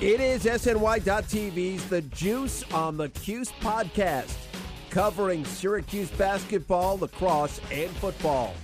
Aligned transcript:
It 0.00 0.18
is 0.18 0.44
SNY.TV's 0.44 1.86
The 1.90 2.00
Juice 2.00 2.64
on 2.72 2.96
the 2.96 3.10
Cuse 3.10 3.52
podcast, 3.60 4.34
covering 4.88 5.44
Syracuse 5.44 6.10
basketball, 6.12 6.96
lacrosse, 6.96 7.60
and 7.70 7.90
football. 7.96 8.54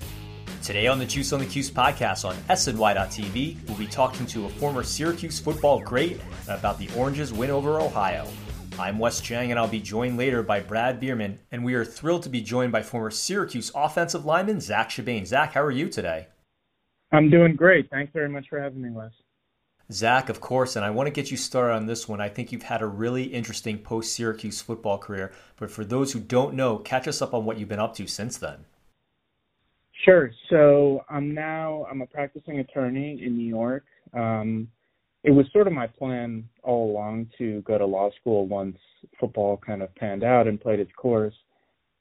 Today 0.62 0.86
on 0.86 0.98
the 0.98 1.04
Juice 1.04 1.34
on 1.34 1.40
the 1.40 1.45
Cuse 1.45 1.70
podcast 1.70 2.26
on 2.26 2.36
SNY.TV, 2.48 3.68
we'll 3.68 3.76
be 3.76 3.86
talking 3.86 4.24
to 4.24 4.46
a 4.46 4.48
former 4.48 4.82
Syracuse 4.82 5.38
football 5.38 5.78
great 5.80 6.22
about 6.48 6.78
the 6.78 6.88
Oranges' 6.96 7.34
win 7.34 7.50
over 7.50 7.82
Ohio. 7.82 8.26
I'm 8.78 8.98
Wes 8.98 9.20
Cheng, 9.20 9.50
and 9.50 9.60
I'll 9.60 9.68
be 9.68 9.78
joined 9.78 10.16
later 10.16 10.42
by 10.42 10.60
Brad 10.60 10.98
Bierman, 10.98 11.38
and 11.52 11.62
we 11.62 11.74
are 11.74 11.84
thrilled 11.84 12.23
to 12.23 12.30
be 12.30 12.40
joined 12.40 12.73
by 12.73 12.82
former 12.82 13.10
Syracuse 13.10 13.70
offensive 13.74 14.24
lineman 14.24 14.62
Zack 14.62 14.88
Chibane. 14.88 15.26
Zack, 15.26 15.52
how 15.52 15.60
are 15.60 15.70
you 15.70 15.90
today? 15.90 16.28
I'm 17.12 17.28
doing 17.28 17.56
great. 17.56 17.90
Thanks 17.90 18.10
very 18.14 18.30
much 18.30 18.48
for 18.48 18.59
having 18.59 18.80
me, 18.80 18.88
Wes. 18.88 19.12
Zack, 19.92 20.29
of 20.29 20.40
course, 20.40 20.74
and 20.74 20.84
I 20.84 20.90
want 20.90 21.06
to 21.06 21.12
get 21.12 21.30
you 21.30 21.37
started 21.37 21.74
on 21.74 21.87
this 21.87 22.09
one. 22.09 22.20
I 22.20 22.29
think 22.29 22.51
you've 22.51 22.65
had 22.65 22.82
a 22.82 22.87
really 22.87 23.24
interesting 23.24 23.79
post 23.79 24.12
Syracuse 24.12 24.60
football 24.60 24.98
career, 24.98 25.32
but 25.56 25.70
for 25.70 25.84
those 25.84 26.12
who 26.12 26.18
don't 26.18 26.54
know, 26.54 26.79
catch 26.79 27.06
us 27.06 27.23
up 27.23 27.32
on 27.32 27.45
what 27.45 27.59
you've 27.59 27.68
been 27.68 27.79
up 27.79 27.95
to 27.96 28.07
since 28.07 28.37
then. 28.37 28.64
Sure. 30.04 30.30
So 30.51 31.04
I'm 31.09 31.34
now 31.34 31.87
I'm 31.90 32.02
a 32.02 32.07
practicing 32.07 32.59
attorney 32.59 33.20
in 33.24 33.37
New 33.37 33.48
York. 33.48 33.84
Um, 34.12 34.68
it 35.23 35.30
was 35.30 35.46
sort 35.52 35.66
of 35.66 35.73
my 35.73 35.87
plan 35.87 36.48
all 36.62 36.90
along 36.90 37.30
to 37.38 37.60
go 37.62 37.79
to 37.79 37.87
law 37.87 38.10
school 38.20 38.46
once 38.46 38.79
football 39.18 39.57
kind 39.57 39.82
of 39.82 39.95
panned 39.95 40.23
out 40.24 40.46
and 40.46 40.60
played 40.60 40.80
its 40.80 40.92
course. 40.96 41.34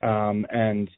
Um, 0.03 0.45
and 0.52 0.89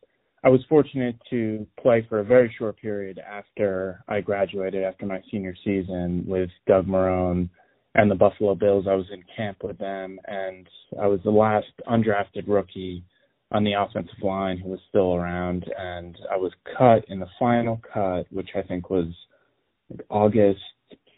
I 0.48 0.50
was 0.50 0.62
fortunate 0.70 1.18
to 1.30 1.68
play 1.78 2.06
for 2.08 2.22
a 2.22 2.24
very 2.24 2.56
short 2.58 2.78
period 2.78 3.20
after 3.20 4.02
I 4.08 4.22
graduated, 4.22 4.82
after 4.82 5.06
my 5.06 5.22
senior 5.30 5.54
season 5.66 6.24
with 6.26 6.50
Doug 6.66 6.88
Marrone 6.88 7.50
and 7.96 8.10
the 8.10 8.16
Buffalo 8.16 8.56
Bills. 8.56 8.86
I 8.90 8.94
was 8.94 9.08
in 9.12 9.26
camp 9.36 9.58
with 9.62 9.78
them, 9.78 10.18
and 10.26 10.66
I 11.02 11.08
was 11.08 11.20
the 11.26 11.32
last 11.32 11.68
undrafted 11.90 12.48
rookie 12.48 13.04
on 13.52 13.66
the 13.66 13.74
offensive 13.74 14.24
line 14.24 14.58
who 14.58 14.70
was 14.70 14.80
still 14.88 15.16
around. 15.16 15.66
And 15.78 16.18
I 16.32 16.38
was 16.38 16.54
cut 16.78 17.04
in 17.10 17.20
the 17.20 17.28
final 17.38 17.82
cut, 17.94 18.26
which 18.32 18.52
I 18.56 18.62
think 18.62 18.90
was 18.90 19.08
August 20.08 20.62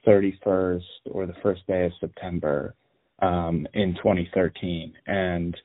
31st 0.07 0.81
or 1.11 1.27
the 1.27 1.35
first 1.43 1.67
day 1.67 1.85
of 1.85 1.91
September 1.99 2.73
um, 3.21 3.67
in 3.75 3.93
2013. 3.93 4.91
And 5.05 5.55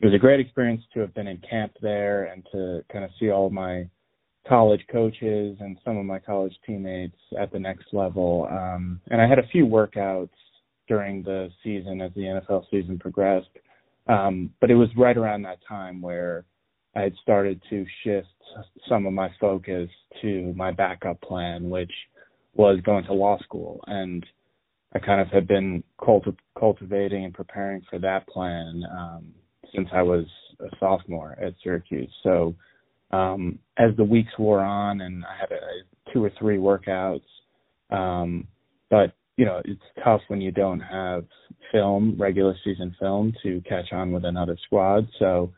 it 0.00 0.06
was 0.06 0.14
a 0.14 0.18
great 0.18 0.40
experience 0.40 0.82
to 0.94 1.00
have 1.00 1.14
been 1.14 1.26
in 1.26 1.38
camp 1.48 1.72
there 1.82 2.24
and 2.24 2.46
to 2.52 2.82
kind 2.90 3.04
of 3.04 3.10
see 3.20 3.30
all 3.30 3.50
my 3.50 3.86
college 4.48 4.80
coaches 4.90 5.56
and 5.60 5.76
some 5.84 5.98
of 5.98 6.06
my 6.06 6.18
college 6.18 6.54
teammates 6.66 7.16
at 7.38 7.52
the 7.52 7.58
next 7.58 7.86
level. 7.92 8.48
Um, 8.50 9.00
and 9.10 9.20
I 9.20 9.28
had 9.28 9.38
a 9.38 9.46
few 9.48 9.66
workouts 9.66 10.30
during 10.88 11.22
the 11.22 11.50
season 11.62 12.00
as 12.00 12.12
the 12.14 12.22
NFL 12.22 12.64
season 12.70 12.98
progressed. 12.98 13.50
Um, 14.08 14.50
but 14.60 14.70
it 14.70 14.74
was 14.74 14.88
right 14.96 15.16
around 15.16 15.42
that 15.42 15.58
time 15.68 16.00
where 16.00 16.46
I 16.96 17.02
had 17.02 17.14
started 17.22 17.60
to 17.68 17.84
shift 18.02 18.28
some 18.88 19.06
of 19.06 19.12
my 19.12 19.30
focus 19.38 19.88
to 20.22 20.52
my 20.56 20.72
backup 20.72 21.20
plan, 21.20 21.68
which 21.68 21.92
was 22.54 22.80
going 22.84 23.04
to 23.04 23.12
law 23.12 23.38
school. 23.40 23.80
And 23.86 24.24
I 24.94 24.98
kind 24.98 25.20
of 25.20 25.28
had 25.28 25.46
been 25.46 25.84
culti- 26.00 26.36
cultivating 26.58 27.26
and 27.26 27.34
preparing 27.34 27.82
for 27.88 27.98
that 28.00 28.26
plan 28.26 28.82
um, 28.90 29.34
since 29.74 29.88
I 29.92 30.02
was 30.02 30.24
a 30.60 30.68
sophomore 30.78 31.36
at 31.40 31.54
Syracuse. 31.62 32.12
So 32.22 32.54
um, 33.10 33.58
as 33.78 33.90
the 33.96 34.04
weeks 34.04 34.32
wore 34.38 34.60
on, 34.60 35.00
and 35.00 35.24
I 35.24 35.36
had 35.40 35.52
a, 35.52 36.12
two 36.12 36.24
or 36.24 36.30
three 36.38 36.58
workouts, 36.58 37.22
um, 37.90 38.46
but 38.88 39.12
you 39.36 39.44
know 39.44 39.60
it's 39.64 39.80
tough 40.04 40.20
when 40.28 40.40
you 40.40 40.52
don't 40.52 40.80
have 40.80 41.24
film, 41.72 42.16
regular 42.18 42.54
season 42.64 42.94
film, 43.00 43.32
to 43.42 43.62
catch 43.68 43.92
on 43.92 44.12
with 44.12 44.24
another 44.24 44.56
squad. 44.66 45.08
So 45.18 45.52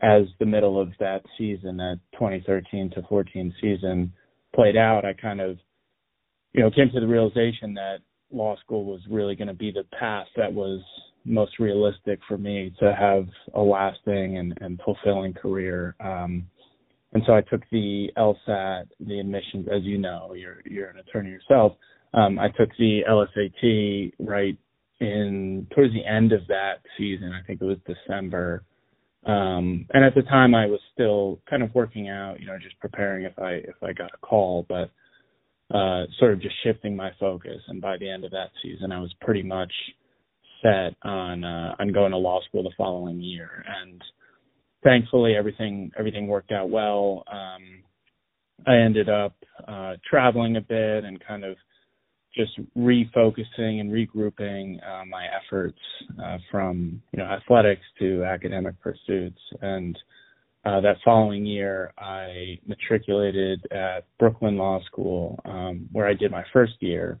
as 0.00 0.22
the 0.38 0.46
middle 0.46 0.80
of 0.80 0.88
that 1.00 1.22
season, 1.38 1.76
that 1.78 2.00
2013 2.14 2.90
to 2.90 3.02
14 3.08 3.54
season 3.60 4.12
played 4.54 4.76
out, 4.76 5.04
I 5.04 5.12
kind 5.12 5.40
of 5.40 5.58
you 6.52 6.62
know 6.62 6.70
came 6.70 6.90
to 6.92 7.00
the 7.00 7.06
realization 7.06 7.74
that 7.74 7.98
law 8.32 8.56
school 8.58 8.84
was 8.84 9.00
really 9.08 9.36
going 9.36 9.48
to 9.48 9.54
be 9.54 9.70
the 9.70 9.84
path 9.98 10.26
that 10.36 10.52
was 10.52 10.80
most 11.26 11.58
realistic 11.58 12.20
for 12.28 12.38
me 12.38 12.72
to 12.80 12.94
have 12.94 13.26
a 13.54 13.60
lasting 13.60 14.38
and, 14.38 14.56
and 14.60 14.80
fulfilling 14.84 15.34
career. 15.34 15.94
Um, 16.00 16.46
and 17.12 17.22
so 17.26 17.34
I 17.34 17.40
took 17.42 17.62
the 17.70 18.08
LSAT, 18.16 18.88
the 19.00 19.20
admissions, 19.20 19.68
as 19.74 19.82
you 19.82 19.98
know, 19.98 20.34
you're 20.34 20.58
you're 20.64 20.88
an 20.88 20.98
attorney 20.98 21.30
yourself. 21.30 21.72
Um, 22.14 22.38
I 22.38 22.48
took 22.48 22.70
the 22.78 23.00
LSAT 23.08 24.12
right 24.18 24.56
in 25.00 25.66
towards 25.74 25.92
the 25.92 26.04
end 26.04 26.32
of 26.32 26.46
that 26.48 26.80
season. 26.98 27.32
I 27.32 27.46
think 27.46 27.60
it 27.60 27.64
was 27.64 27.78
December. 27.86 28.64
Um, 29.26 29.86
and 29.92 30.04
at 30.04 30.14
the 30.14 30.22
time, 30.22 30.54
I 30.54 30.66
was 30.66 30.80
still 30.94 31.40
kind 31.50 31.62
of 31.62 31.74
working 31.74 32.08
out, 32.08 32.40
you 32.40 32.46
know, 32.46 32.58
just 32.62 32.78
preparing 32.80 33.24
if 33.24 33.38
I 33.38 33.52
if 33.54 33.82
I 33.82 33.92
got 33.92 34.12
a 34.14 34.18
call, 34.18 34.64
but 34.68 34.90
uh, 35.74 36.04
sort 36.18 36.32
of 36.32 36.40
just 36.40 36.54
shifting 36.62 36.94
my 36.94 37.10
focus. 37.18 37.60
And 37.68 37.80
by 37.80 37.96
the 37.98 38.08
end 38.08 38.24
of 38.24 38.30
that 38.30 38.50
season, 38.62 38.92
I 38.92 39.00
was 39.00 39.12
pretty 39.20 39.42
much 39.42 39.72
set 40.62 40.94
on 41.02 41.44
uh, 41.44 41.74
on 41.78 41.92
going 41.92 42.12
to 42.12 42.18
law 42.18 42.40
school 42.48 42.62
the 42.62 42.72
following 42.76 43.20
year, 43.20 43.64
and 43.82 44.02
thankfully 44.84 45.34
everything 45.36 45.90
everything 45.98 46.26
worked 46.26 46.52
out 46.52 46.70
well. 46.70 47.24
Um, 47.30 47.82
I 48.66 48.76
ended 48.76 49.08
up 49.08 49.34
uh, 49.66 49.94
traveling 50.08 50.56
a 50.56 50.60
bit 50.60 51.04
and 51.04 51.22
kind 51.26 51.44
of 51.44 51.56
just 52.34 52.52
refocusing 52.76 53.80
and 53.80 53.90
regrouping 53.90 54.76
uh, 54.86 55.04
my 55.06 55.26
efforts 55.26 55.78
uh, 56.22 56.38
from 56.50 57.02
you 57.12 57.18
know 57.18 57.24
athletics 57.24 57.82
to 57.98 58.24
academic 58.24 58.80
pursuits. 58.80 59.40
And 59.62 59.98
uh, 60.64 60.80
that 60.80 60.96
following 61.04 61.46
year, 61.46 61.92
I 61.98 62.58
matriculated 62.66 63.64
at 63.70 64.04
Brooklyn 64.18 64.56
Law 64.56 64.80
School, 64.86 65.38
um, 65.44 65.88
where 65.92 66.08
I 66.08 66.14
did 66.14 66.30
my 66.30 66.44
first 66.52 66.74
year. 66.80 67.20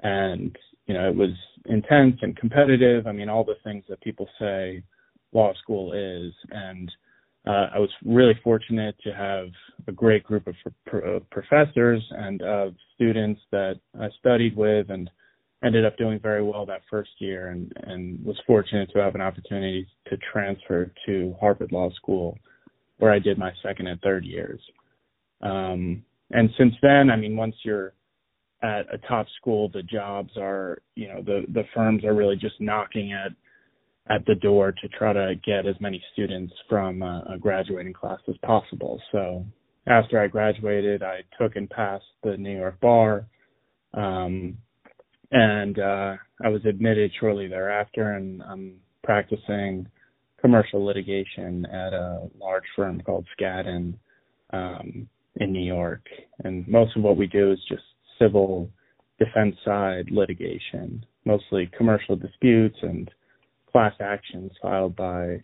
And 0.00 0.54
you 0.86 0.94
know, 0.94 1.08
it 1.08 1.16
was 1.16 1.30
intense 1.66 2.16
and 2.22 2.36
competitive. 2.36 3.06
I 3.06 3.12
mean, 3.12 3.28
all 3.28 3.44
the 3.44 3.56
things 3.64 3.84
that 3.88 4.00
people 4.02 4.28
say 4.38 4.82
law 5.32 5.52
school 5.62 5.92
is. 5.92 6.32
And 6.50 6.90
uh, 7.46 7.68
I 7.74 7.78
was 7.78 7.90
really 8.04 8.38
fortunate 8.42 8.94
to 9.04 9.12
have 9.12 9.48
a 9.86 9.92
great 9.92 10.24
group 10.24 10.46
of 10.46 10.54
pro- 10.86 11.20
professors 11.30 12.02
and 12.10 12.42
uh, 12.42 12.70
students 12.94 13.40
that 13.50 13.80
I 14.00 14.08
studied 14.18 14.56
with 14.56 14.90
and 14.90 15.10
ended 15.64 15.86
up 15.86 15.96
doing 15.96 16.20
very 16.20 16.42
well 16.42 16.66
that 16.66 16.82
first 16.90 17.10
year 17.18 17.48
and, 17.48 17.72
and 17.84 18.22
was 18.24 18.38
fortunate 18.46 18.90
to 18.92 18.98
have 18.98 19.14
an 19.14 19.22
opportunity 19.22 19.86
to 20.08 20.16
transfer 20.32 20.92
to 21.06 21.34
Harvard 21.40 21.72
Law 21.72 21.90
School 21.94 22.38
where 22.98 23.12
I 23.12 23.18
did 23.18 23.38
my 23.38 23.50
second 23.62 23.86
and 23.86 24.00
third 24.02 24.24
years. 24.24 24.60
Um, 25.40 26.04
and 26.30 26.50
since 26.58 26.74
then, 26.82 27.10
I 27.10 27.16
mean, 27.16 27.36
once 27.36 27.54
you're 27.64 27.94
at 28.64 28.92
a 28.92 28.98
top 29.06 29.26
school, 29.38 29.68
the 29.68 29.82
jobs 29.82 30.30
are, 30.38 30.78
you 30.94 31.08
know, 31.08 31.22
the 31.22 31.44
the 31.52 31.64
firms 31.74 32.04
are 32.04 32.14
really 32.14 32.36
just 32.36 32.60
knocking 32.60 33.12
at 33.12 33.32
at 34.12 34.24
the 34.26 34.34
door 34.34 34.72
to 34.72 34.88
try 34.88 35.12
to 35.12 35.34
get 35.44 35.66
as 35.66 35.76
many 35.80 36.02
students 36.12 36.52
from 36.68 37.02
a, 37.02 37.24
a 37.34 37.38
graduating 37.38 37.92
class 37.92 38.18
as 38.28 38.36
possible. 38.38 39.00
So 39.12 39.44
after 39.86 40.20
I 40.20 40.28
graduated, 40.28 41.02
I 41.02 41.20
took 41.38 41.56
and 41.56 41.68
passed 41.68 42.04
the 42.22 42.36
New 42.36 42.56
York 42.56 42.80
bar, 42.80 43.26
um, 43.92 44.56
and 45.30 45.78
uh, 45.78 46.16
I 46.42 46.48
was 46.48 46.64
admitted 46.64 47.12
shortly 47.20 47.48
thereafter, 47.48 48.12
and 48.12 48.42
I'm 48.42 48.76
practicing 49.02 49.86
commercial 50.40 50.84
litigation 50.84 51.66
at 51.66 51.92
a 51.92 52.28
large 52.38 52.64
firm 52.76 53.00
called 53.02 53.26
Skadden 53.38 53.94
um, 54.52 55.08
in 55.36 55.52
New 55.52 55.64
York. 55.64 56.02
And 56.44 56.66
most 56.68 56.96
of 56.96 57.02
what 57.02 57.16
we 57.16 57.26
do 57.26 57.52
is 57.52 57.58
just 57.68 57.82
civil 58.18 58.70
defense 59.18 59.56
side 59.64 60.06
litigation, 60.10 61.04
mostly 61.24 61.70
commercial 61.76 62.16
disputes 62.16 62.76
and 62.82 63.10
class 63.70 63.94
actions 64.00 64.52
filed 64.60 64.94
by 64.96 65.42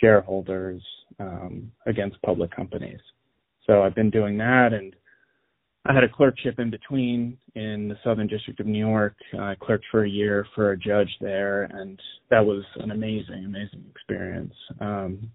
shareholders 0.00 0.82
um, 1.20 1.70
against 1.86 2.20
public 2.22 2.54
companies. 2.54 3.00
So 3.66 3.82
I've 3.82 3.94
been 3.94 4.10
doing 4.10 4.38
that, 4.38 4.70
and 4.72 4.94
I 5.84 5.92
had 5.92 6.04
a 6.04 6.08
clerkship 6.08 6.58
in 6.58 6.70
between 6.70 7.38
in 7.54 7.88
the 7.88 7.96
Southern 8.04 8.26
District 8.26 8.58
of 8.60 8.66
New 8.66 8.78
York. 8.78 9.14
I 9.38 9.54
clerked 9.60 9.84
for 9.90 10.04
a 10.04 10.08
year 10.08 10.46
for 10.54 10.72
a 10.72 10.78
judge 10.78 11.10
there, 11.20 11.64
and 11.64 11.98
that 12.30 12.44
was 12.44 12.64
an 12.76 12.90
amazing, 12.90 13.44
amazing 13.44 13.84
experience. 13.90 14.54
Um, 14.80 15.30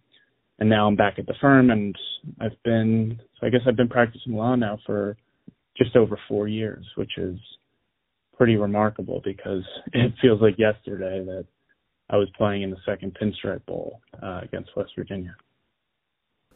and 0.59 0.69
now 0.69 0.87
I'm 0.87 0.95
back 0.95 1.19
at 1.19 1.27
the 1.27 1.35
firm, 1.39 1.69
and 1.69 1.95
I've 2.41 2.61
been, 2.63 3.19
so 3.39 3.47
I 3.47 3.49
guess 3.49 3.61
I've 3.67 3.75
been 3.75 3.89
practicing 3.89 4.33
law 4.33 4.55
now 4.55 4.79
for 4.85 5.17
just 5.77 5.95
over 5.95 6.19
four 6.27 6.47
years, 6.47 6.85
which 6.95 7.17
is 7.17 7.37
pretty 8.35 8.55
remarkable 8.55 9.21
because 9.23 9.63
it 9.93 10.13
feels 10.21 10.41
like 10.41 10.57
yesterday 10.57 11.23
that 11.25 11.45
I 12.09 12.17
was 12.17 12.29
playing 12.37 12.61
in 12.61 12.69
the 12.69 12.77
second 12.85 13.17
Pinstripe 13.19 13.65
Bowl 13.65 14.01
uh, 14.21 14.41
against 14.43 14.75
West 14.75 14.91
Virginia. 14.95 15.35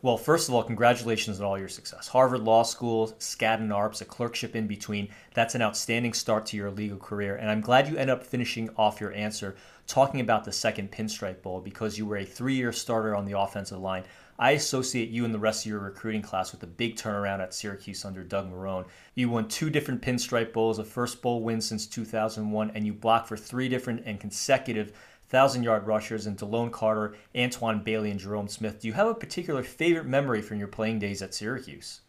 Well, 0.04 0.18
first 0.18 0.50
of 0.50 0.56
all, 0.56 0.64
congratulations 0.64 1.40
on 1.40 1.46
all 1.46 1.60
your 1.60 1.70
success. 1.70 2.08
Harvard 2.08 2.42
Law 2.42 2.64
School, 2.64 3.10
Skadden 3.20 3.68
Arps, 3.68 4.02
a 4.02 4.06
clerkship 4.06 4.56
in 4.56 4.66
between. 4.66 5.10
That's 5.36 5.54
an 5.54 5.62
outstanding 5.62 6.14
start 6.14 6.48
to 6.48 6.58
your 6.58 6.72
legal 6.72 6.98
career. 6.98 7.36
And 7.36 7.52
I'm 7.52 7.62
glad 7.62 7.88
you 7.88 7.98
ended 7.98 8.10
up 8.10 8.24
finishing 8.24 8.72
off 8.78 9.00
your 9.00 9.14
answer 9.14 9.56
talking 9.86 10.20
about 10.20 10.44
the 10.44 10.52
second 10.52 10.92
Pinstripe 10.92 11.44
Bowl 11.44 11.62
because 11.62 12.00
you 12.00 12.08
were 12.08 12.18
a 12.18 12.26
three 12.26 12.56
year 12.56 12.74
starter 12.74 13.16
on 13.16 13.26
the 13.26 13.38
offensive 13.38 13.78
line. 13.78 14.04
I 14.42 14.52
associate 14.52 15.10
you 15.10 15.24
and 15.24 15.32
the 15.32 15.40
rest 15.40 15.64
of 15.66 15.70
your 15.70 15.80
recruiting 15.80 16.24
class 16.24 16.52
with 16.52 16.64
a 16.64 16.68
big 16.68 16.96
turnaround 16.96 17.42
at 17.42 17.54
Syracuse 17.54 18.04
under 18.04 18.24
Doug 18.24 18.52
Marrone. 18.52 18.88
You 19.14 19.30
won 19.30 19.48
two 19.48 19.70
different 19.70 20.02
Pinstripe 20.02 20.52
Bowls, 20.52 20.80
a 20.80 20.84
first 20.84 21.22
bowl 21.22 21.44
win 21.44 21.62
since 21.62 21.86
2001, 21.86 22.72
and 22.74 22.84
you 22.84 22.92
blocked 22.92 23.28
for 23.28 23.38
three 23.38 23.70
different 23.70 24.02
and 24.08 24.20
consecutive 24.20 24.94
thousand 25.28 25.62
yard 25.62 25.86
rushers 25.86 26.26
in 26.26 26.36
Delone 26.36 26.72
Carter, 26.72 27.16
Antwon 27.36 27.84
Bailey, 27.84 28.10
and 28.10 28.20
Jerome 28.20 28.48
Smith. 28.48 28.82
Do 28.82 28.88
you 28.88 28.94
have 28.94 29.06
a 29.06 29.14
particular 29.14 29.62
favorite 29.62 30.08
memory 30.08 30.42
from 30.42 30.58
your 30.58 30.68
playing 30.68 30.98
days 30.98 31.22
at 31.22 31.36
Syracuse? 31.36 32.02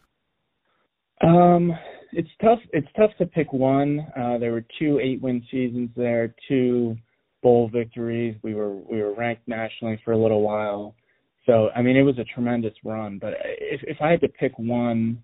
Um, 1.20 1.70
it's 2.12 2.30
tough. 2.40 2.60
It's 2.72 2.88
tough 2.96 3.10
to 3.18 3.26
pick 3.26 3.52
one. 3.52 4.06
Uh, 4.16 4.38
there 4.38 4.52
were 4.52 4.64
two 4.78 4.98
eight-win 5.00 5.44
seasons 5.50 5.90
there, 5.94 6.34
two 6.48 6.96
bowl 7.42 7.68
victories. 7.68 8.36
We 8.42 8.54
were 8.54 8.74
we 8.74 9.02
were 9.02 9.12
ranked 9.12 9.46
nationally 9.46 10.00
for 10.02 10.12
a 10.12 10.18
little 10.18 10.40
while. 10.40 10.94
So 11.46 11.70
I 11.74 11.82
mean, 11.82 11.96
it 11.96 12.02
was 12.02 12.18
a 12.18 12.24
tremendous 12.24 12.74
run. 12.84 13.18
But 13.18 13.34
if 13.42 13.80
if 13.84 13.98
I 14.00 14.10
had 14.10 14.20
to 14.20 14.28
pick 14.28 14.58
one 14.58 15.22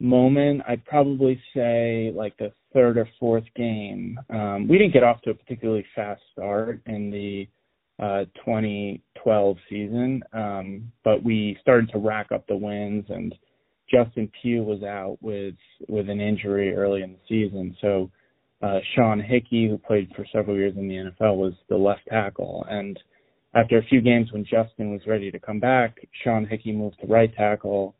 moment, 0.00 0.62
I'd 0.68 0.84
probably 0.84 1.40
say 1.54 2.12
like 2.14 2.36
the 2.38 2.52
third 2.72 2.98
or 2.98 3.08
fourth 3.20 3.44
game. 3.56 4.18
Um, 4.30 4.66
we 4.68 4.78
didn't 4.78 4.92
get 4.92 5.04
off 5.04 5.22
to 5.22 5.30
a 5.30 5.34
particularly 5.34 5.86
fast 5.94 6.20
start 6.32 6.80
in 6.86 7.10
the 7.10 7.48
uh, 8.02 8.24
2012 8.44 9.56
season, 9.70 10.22
um, 10.32 10.92
but 11.04 11.22
we 11.22 11.56
started 11.60 11.88
to 11.92 11.98
rack 11.98 12.32
up 12.32 12.44
the 12.48 12.56
wins, 12.56 13.04
and 13.08 13.32
Justin 13.88 14.30
Pugh 14.42 14.64
was 14.64 14.82
out 14.82 15.18
with 15.20 15.54
with 15.88 16.08
an 16.08 16.20
injury 16.20 16.74
early 16.74 17.02
in 17.02 17.12
the 17.12 17.18
season. 17.28 17.76
So 17.80 18.10
uh, 18.62 18.80
Sean 18.94 19.20
Hickey, 19.20 19.68
who 19.68 19.78
played 19.78 20.10
for 20.16 20.26
several 20.32 20.56
years 20.56 20.74
in 20.76 20.88
the 20.88 20.94
NFL, 20.94 21.36
was 21.36 21.52
the 21.68 21.76
left 21.76 22.02
tackle, 22.08 22.66
and 22.68 22.98
after 23.54 23.78
a 23.78 23.84
few 23.84 24.00
games 24.00 24.32
when 24.32 24.44
Justin 24.44 24.90
was 24.90 25.00
ready 25.06 25.30
to 25.30 25.38
come 25.38 25.60
back, 25.60 25.96
Sean 26.22 26.46
Hickey 26.46 26.72
moved 26.72 26.96
to 27.00 27.06
right 27.06 27.34
tackle 27.34 27.94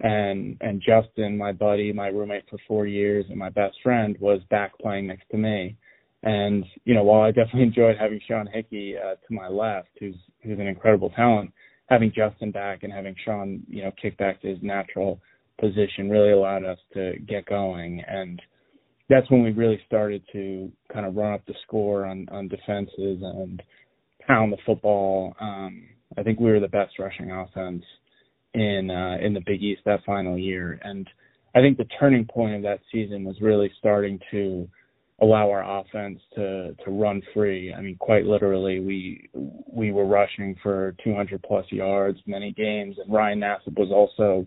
and 0.00 0.56
and 0.60 0.80
Justin, 0.80 1.36
my 1.36 1.52
buddy, 1.52 1.92
my 1.92 2.08
roommate 2.08 2.48
for 2.48 2.58
four 2.66 2.86
years, 2.86 3.26
and 3.28 3.38
my 3.38 3.50
best 3.50 3.76
friend 3.82 4.16
was 4.18 4.40
back 4.50 4.76
playing 4.78 5.06
next 5.06 5.28
to 5.30 5.36
me. 5.36 5.76
And 6.22 6.64
you 6.84 6.94
know, 6.94 7.02
while 7.02 7.22
I 7.22 7.30
definitely 7.30 7.62
enjoyed 7.64 7.96
having 7.98 8.20
Sean 8.26 8.48
Hickey 8.52 8.94
uh, 8.96 9.14
to 9.14 9.34
my 9.34 9.48
left, 9.48 9.88
who's 9.98 10.16
who's 10.42 10.58
an 10.58 10.66
incredible 10.66 11.10
talent, 11.10 11.52
having 11.88 12.12
Justin 12.14 12.50
back 12.50 12.82
and 12.82 12.92
having 12.92 13.14
Sean, 13.24 13.62
you 13.68 13.82
know, 13.82 13.92
kick 14.00 14.16
back 14.16 14.40
to 14.42 14.48
his 14.48 14.58
natural 14.62 15.20
position 15.60 16.08
really 16.08 16.32
allowed 16.32 16.64
us 16.64 16.78
to 16.94 17.18
get 17.28 17.44
going. 17.44 18.02
And 18.08 18.40
that's 19.10 19.30
when 19.30 19.42
we 19.42 19.50
really 19.50 19.78
started 19.86 20.22
to 20.32 20.72
kind 20.90 21.04
of 21.04 21.14
run 21.14 21.34
up 21.34 21.44
the 21.46 21.54
score 21.66 22.06
on 22.06 22.26
on 22.32 22.48
defenses 22.48 23.20
and 23.22 23.62
pound 24.26 24.52
the 24.52 24.58
football. 24.66 25.34
Um, 25.40 25.84
I 26.16 26.22
think 26.22 26.40
we 26.40 26.50
were 26.50 26.60
the 26.60 26.68
best 26.68 26.98
rushing 26.98 27.30
offense 27.30 27.84
in 28.54 28.90
uh, 28.90 29.24
in 29.24 29.34
the 29.34 29.42
Big 29.46 29.62
East 29.62 29.82
that 29.84 30.04
final 30.04 30.38
year. 30.38 30.80
And 30.82 31.08
I 31.54 31.60
think 31.60 31.78
the 31.78 31.88
turning 31.98 32.26
point 32.26 32.56
of 32.56 32.62
that 32.62 32.80
season 32.92 33.24
was 33.24 33.36
really 33.40 33.70
starting 33.78 34.18
to 34.30 34.68
allow 35.20 35.50
our 35.50 35.80
offense 35.80 36.18
to 36.34 36.74
to 36.84 36.90
run 36.90 37.22
free. 37.34 37.72
I 37.72 37.80
mean, 37.80 37.96
quite 37.96 38.24
literally, 38.24 38.80
we 38.80 39.28
we 39.66 39.92
were 39.92 40.06
rushing 40.06 40.56
for 40.62 40.94
200 41.04 41.42
plus 41.42 41.66
yards 41.70 42.18
many 42.26 42.52
games, 42.52 42.96
and 42.98 43.12
Ryan 43.12 43.40
Nassib 43.40 43.78
was 43.78 43.90
also, 43.90 44.46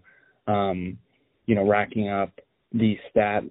um, 0.51 0.97
you 1.45 1.55
know, 1.55 1.67
racking 1.67 2.09
up 2.09 2.31
the 2.73 2.97
stat 3.09 3.43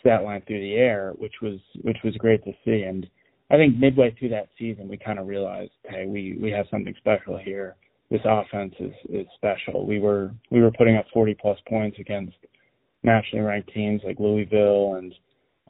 stat 0.00 0.24
line 0.24 0.42
through 0.46 0.60
the 0.60 0.74
air, 0.74 1.12
which 1.18 1.34
was 1.40 1.58
which 1.82 1.98
was 2.04 2.14
great 2.16 2.42
to 2.44 2.52
see. 2.64 2.82
And 2.82 3.06
I 3.50 3.56
think 3.56 3.76
midway 3.76 4.14
through 4.18 4.30
that 4.30 4.48
season, 4.58 4.88
we 4.88 4.96
kind 4.96 5.18
of 5.18 5.26
realized, 5.26 5.72
hey, 5.84 6.06
we 6.06 6.36
we 6.40 6.50
have 6.50 6.66
something 6.70 6.94
special 6.98 7.38
here. 7.38 7.76
This 8.10 8.20
offense 8.24 8.74
is 8.80 8.92
is 9.08 9.26
special. 9.36 9.86
We 9.86 10.00
were 10.00 10.32
we 10.50 10.60
were 10.60 10.72
putting 10.72 10.96
up 10.96 11.06
40 11.12 11.36
plus 11.40 11.58
points 11.68 11.98
against 12.00 12.36
nationally 13.02 13.44
ranked 13.44 13.72
teams 13.72 14.02
like 14.04 14.18
Louisville 14.18 14.96
and 14.96 15.14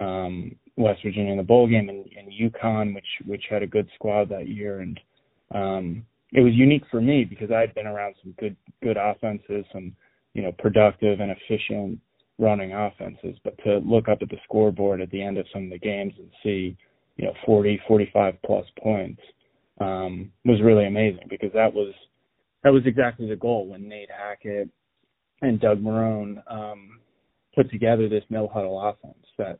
um, 0.00 0.56
West 0.76 1.00
Virginia 1.02 1.32
in 1.32 1.38
the 1.38 1.42
bowl 1.42 1.68
game 1.68 1.88
and, 1.88 2.06
and 2.16 2.32
UConn, 2.32 2.94
which 2.94 3.06
which 3.26 3.44
had 3.50 3.62
a 3.62 3.66
good 3.66 3.88
squad 3.94 4.28
that 4.30 4.48
year, 4.48 4.80
and 4.80 4.98
um, 5.54 6.06
it 6.32 6.40
was 6.40 6.52
unique 6.54 6.84
for 6.90 7.00
me 7.00 7.24
because 7.24 7.50
I 7.50 7.60
had 7.60 7.74
been 7.74 7.86
around 7.86 8.14
some 8.22 8.34
good 8.38 8.56
good 8.82 8.96
offenses, 8.96 9.64
some 9.72 9.94
you 10.34 10.42
know 10.42 10.52
productive 10.58 11.20
and 11.20 11.30
efficient 11.30 12.00
running 12.38 12.72
offenses, 12.74 13.38
but 13.44 13.56
to 13.64 13.78
look 13.78 14.08
up 14.08 14.18
at 14.20 14.28
the 14.28 14.36
scoreboard 14.44 15.00
at 15.00 15.10
the 15.10 15.22
end 15.22 15.38
of 15.38 15.46
some 15.52 15.64
of 15.64 15.70
the 15.70 15.78
games 15.78 16.12
and 16.18 16.28
see 16.42 16.76
you 17.16 17.24
know 17.24 17.32
40, 17.44 17.80
45 17.86 18.34
plus 18.44 18.66
points 18.82 19.20
um, 19.80 20.30
was 20.44 20.60
really 20.62 20.86
amazing 20.86 21.26
because 21.28 21.52
that 21.52 21.72
was 21.72 21.92
that 22.62 22.72
was 22.72 22.82
exactly 22.86 23.28
the 23.28 23.36
goal 23.36 23.68
when 23.68 23.88
Nate 23.88 24.10
Hackett 24.10 24.68
and 25.42 25.60
Doug 25.60 25.82
Marrone 25.82 26.42
um, 26.50 27.00
put 27.54 27.70
together 27.70 28.08
this 28.08 28.24
no 28.30 28.48
huddle 28.48 28.80
offense 28.80 29.24
that 29.38 29.58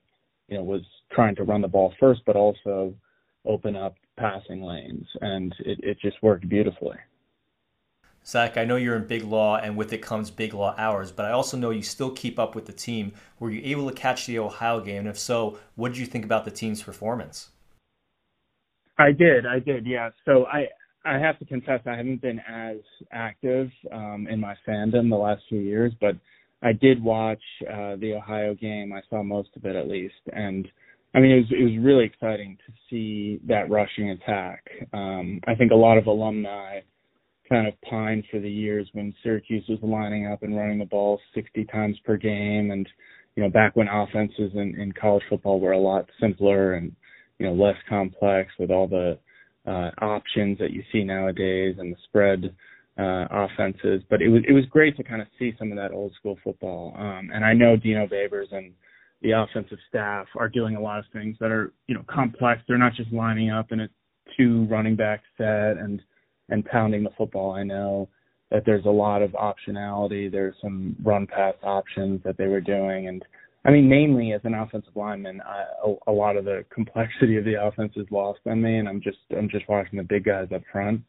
you 0.49 0.57
know 0.57 0.65
was 0.65 0.83
trying 1.13 1.37
to 1.37 1.45
run 1.45 1.63
the 1.63 1.69
ball 1.69 1.93
first, 2.01 2.23
but 2.27 2.37
also 2.37 2.95
open 3.47 3.77
up 3.77 3.95
passing 4.19 4.63
lanes, 4.63 5.07
and 5.21 5.55
it, 5.61 5.79
it 5.83 5.99
just 6.01 6.21
worked 6.23 6.49
beautifully. 6.49 6.97
Zack, 8.27 8.57
I 8.57 8.65
know 8.65 8.75
you're 8.75 8.97
in 8.97 9.07
big 9.07 9.23
law, 9.23 9.57
and 9.57 9.77
with 9.77 9.93
it 9.93 10.03
comes 10.03 10.31
big 10.33 10.53
law 10.53 10.75
hours, 10.77 11.13
but 11.13 11.27
I 11.27 11.31
also 11.31 11.57
know 11.57 11.71
you 11.71 11.83
still 11.83 12.11
keep 12.11 12.41
up 12.41 12.57
with 12.57 12.67
the 12.67 12.73
team. 12.73 13.13
Were 13.39 13.51
you 13.51 13.61
able 13.65 13.89
to 13.89 13.95
catch 13.95 14.27
the 14.27 14.41
Ohio 14.41 14.81
game? 14.81 15.01
And 15.01 15.09
if 15.09 15.19
so, 15.19 15.59
what 15.77 15.91
did 15.91 15.99
you 15.99 16.07
think 16.07 16.25
about 16.25 16.45
the 16.45 16.51
team's 16.51 16.83
performance? 16.83 17.51
I 18.99 19.13
did, 19.13 19.47
I 19.47 19.61
did, 19.61 19.87
yeah. 19.87 20.11
So 20.25 20.47
I 20.47 20.67
I 21.05 21.19
have 21.19 21.39
to 21.39 21.45
confess 21.45 21.81
I 21.87 21.97
haven't 21.97 22.21
been 22.21 22.41
as 22.41 22.79
active 23.13 23.71
um, 23.93 24.27
in 24.29 24.41
my 24.41 24.57
fandom 24.67 25.09
the 25.09 25.17
last 25.17 25.43
few 25.49 25.61
years, 25.61 25.93
but 26.01 26.17
I 26.63 26.73
did 26.73 27.01
watch 27.01 27.43
uh, 27.63 27.95
the 27.97 28.15
Ohio 28.15 28.55
game. 28.55 28.93
I 28.93 29.03
saw 29.09 29.23
most 29.23 29.51
of 29.55 29.65
it 29.67 29.77
at 29.77 29.87
least, 29.87 30.15
and 30.33 30.67
I 31.15 31.21
mean 31.21 31.31
it 31.31 31.37
was 31.37 31.53
it 31.53 31.63
was 31.63 31.85
really 31.85 32.05
exciting 32.05 32.59
to 32.67 32.73
see 32.91 33.41
that 33.47 33.71
rushing 33.71 34.11
attack. 34.11 34.69
Um, 34.93 35.41
I 35.47 35.55
think 35.55 35.71
a 35.71 35.77
lot 35.77 35.97
of 35.97 36.09
alumni 36.09 36.81
kind 37.49 37.67
of 37.67 37.81
pined 37.83 38.25
for 38.31 38.41
the 38.41 38.51
years 38.51 38.89
when 38.93 39.15
Syracuse 39.23 39.65
was 39.69 39.79
lining 39.83 40.27
up 40.27 40.43
and 40.43 40.57
running 40.57 40.79
the 40.79 40.85
ball 40.85 41.21
60 41.35 41.65
times 41.67 41.97
per 42.05 42.17
game, 42.17 42.71
and 42.71 42.89
you 43.35 43.43
know 43.43 43.51
back 43.51 43.77
when 43.77 43.89
offenses 43.89 44.53
in, 44.55 44.79
in 44.81 44.93
college 44.93 45.23
football 45.29 45.61
were 45.61 45.73
a 45.73 45.79
lot 45.79 46.09
simpler 46.21 46.75
and 46.75 46.93
you 47.39 47.47
know 47.47 47.53
less 47.53 47.77
complex 47.89 48.51
with 48.59 48.71
all 48.71 48.87
the 48.87 49.19
uh, 49.67 49.91
options 50.01 50.59
that 50.59 50.73
you 50.73 50.83
see 50.93 51.05
nowadays 51.05 51.77
and 51.79 51.93
the 51.93 51.99
spread 52.05 52.55
uh, 52.99 53.27
offenses. 53.31 54.03
But 54.09 54.23
it 54.23 54.29
was 54.29 54.43
it 54.49 54.53
was 54.53 54.65
great 54.67 54.97
to 54.97 55.03
kind 55.03 55.21
of 55.21 55.29
see 55.39 55.55
some 55.59 55.71
of 55.71 55.77
that 55.77 55.93
old 55.93 56.13
school 56.19 56.39
football. 56.43 56.95
Um, 56.97 57.31
and 57.33 57.45
I 57.45 57.53
know 57.53 57.77
Dino 57.77 58.07
Babers 58.07 58.53
and 58.53 58.73
the 59.23 59.33
offensive 59.33 59.79
staff 59.89 60.27
are 60.37 60.49
doing 60.49 60.77
a 60.77 60.81
lot 60.81 60.99
of 60.99 61.05
things 61.13 61.37
that 61.41 61.51
are 61.51 61.73
you 61.87 61.95
know 61.95 62.05
complex. 62.09 62.63
They're 62.67 62.79
not 62.79 62.95
just 62.95 63.13
lining 63.13 63.51
up 63.51 63.73
in 63.73 63.81
a 63.81 63.89
two 64.37 64.67
running 64.71 64.97
back 64.97 65.23
set 65.37 65.79
and 65.79 66.01
and 66.49 66.65
pounding 66.65 67.03
the 67.03 67.11
football. 67.17 67.53
I 67.53 67.63
know 67.63 68.09
that 68.51 68.63
there's 68.65 68.85
a 68.87 68.91
lot 68.91 69.23
of 69.23 69.33
optionality. 69.33 70.31
There's 70.31 70.55
some 70.63 70.97
run 71.03 71.27
pass 71.27 71.55
options 71.63 72.23
that 72.25 72.37
they 72.39 72.47
were 72.47 72.61
doing 72.61 73.09
and 73.09 73.25
I 73.67 73.73
mean, 73.73 73.89
mainly 73.89 74.33
as 74.33 74.41
an 74.45 74.55
offensive 74.55 74.95
lineman, 74.95 75.41
I, 75.41 75.65
a, 75.85 76.11
a 76.11 76.13
lot 76.13 76.37
of 76.37 76.45
the 76.45 76.65
complexity 76.75 77.37
of 77.37 77.45
the 77.45 77.61
offense 77.61 77.93
is 77.97 78.07
lost 78.11 78.41
on 78.47 78.63
me, 78.63 78.79
and 78.79 78.89
I'm 78.89 79.03
just 79.03 79.19
I'm 79.37 79.49
just 79.49 79.69
watching 79.69 79.99
the 79.99 80.05
big 80.05 80.25
guys 80.25 80.47
up 80.55 80.63
front, 80.71 81.03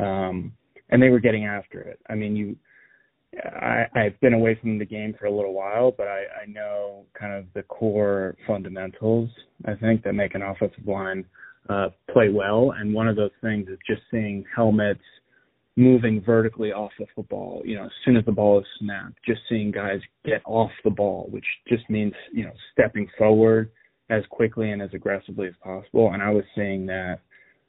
um, 0.00 0.52
and 0.90 1.00
they 1.00 1.08
were 1.08 1.20
getting 1.20 1.44
after 1.44 1.80
it. 1.80 2.00
I 2.08 2.16
mean, 2.16 2.34
you, 2.34 2.56
I, 3.44 3.84
I've 3.94 4.20
been 4.20 4.34
away 4.34 4.58
from 4.60 4.76
the 4.76 4.84
game 4.84 5.14
for 5.20 5.26
a 5.26 5.30
little 5.30 5.54
while, 5.54 5.92
but 5.92 6.08
I, 6.08 6.24
I 6.42 6.46
know 6.48 7.04
kind 7.18 7.32
of 7.32 7.44
the 7.54 7.62
core 7.62 8.36
fundamentals. 8.44 9.30
I 9.66 9.74
think 9.74 10.02
that 10.02 10.14
make 10.14 10.34
an 10.34 10.42
offensive 10.42 10.86
line 10.86 11.24
uh, 11.70 11.88
play 12.12 12.28
well, 12.28 12.72
and 12.76 12.92
one 12.92 13.08
of 13.08 13.16
those 13.16 13.30
things 13.40 13.68
is 13.68 13.78
just 13.86 14.02
seeing 14.10 14.44
helmets 14.54 15.00
moving 15.76 16.20
vertically 16.20 16.72
off 16.72 16.90
the 16.98 17.06
football, 17.14 17.62
you 17.64 17.76
know, 17.76 17.84
as 17.84 17.90
soon 18.04 18.16
as 18.16 18.24
the 18.24 18.32
ball 18.32 18.58
is 18.58 18.66
snapped, 18.80 19.14
just 19.24 19.40
seeing 19.48 19.70
guys 19.70 20.00
get 20.24 20.42
off 20.44 20.70
the 20.84 20.90
ball, 20.90 21.28
which 21.30 21.44
just 21.68 21.88
means, 21.88 22.12
you 22.32 22.44
know, 22.44 22.52
stepping 22.72 23.08
forward 23.16 23.70
as 24.10 24.22
quickly 24.30 24.72
and 24.72 24.82
as 24.82 24.90
aggressively 24.92 25.46
as 25.46 25.54
possible. 25.62 26.10
And 26.12 26.22
I 26.22 26.30
was 26.30 26.44
seeing 26.54 26.86
that 26.86 27.20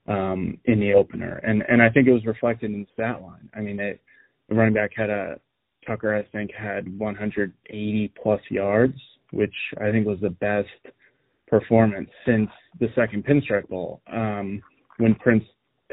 um, 0.08 0.58
in 0.66 0.80
the 0.80 0.94
opener. 0.94 1.40
And 1.44 1.64
and 1.70 1.82
I 1.82 1.90
think 1.90 2.08
it 2.08 2.14
was 2.14 2.26
reflected 2.26 2.72
in 2.72 2.82
the 2.82 2.88
stat 2.94 3.22
line. 3.22 3.50
I 3.56 3.62
mean, 3.62 3.80
it, 3.80 4.02
the 4.50 4.56
running 4.56 4.74
back 4.74 4.92
had 4.96 5.10
a 5.10 5.40
Tucker, 5.86 6.16
I 6.16 6.24
think, 6.36 6.52
had 6.54 7.00
180 7.00 8.14
plus 8.22 8.42
yards, 8.50 9.00
which 9.32 9.54
I 9.80 9.92
think 9.92 10.06
was 10.06 10.20
the 10.22 10.30
best 10.30 10.96
performance 11.52 12.10
since 12.26 12.50
the 12.80 12.88
second 12.96 13.26
Pinstripe 13.26 13.68
Bowl, 13.68 14.02
um, 14.12 14.64
when 14.98 15.14
Prince 15.16 15.44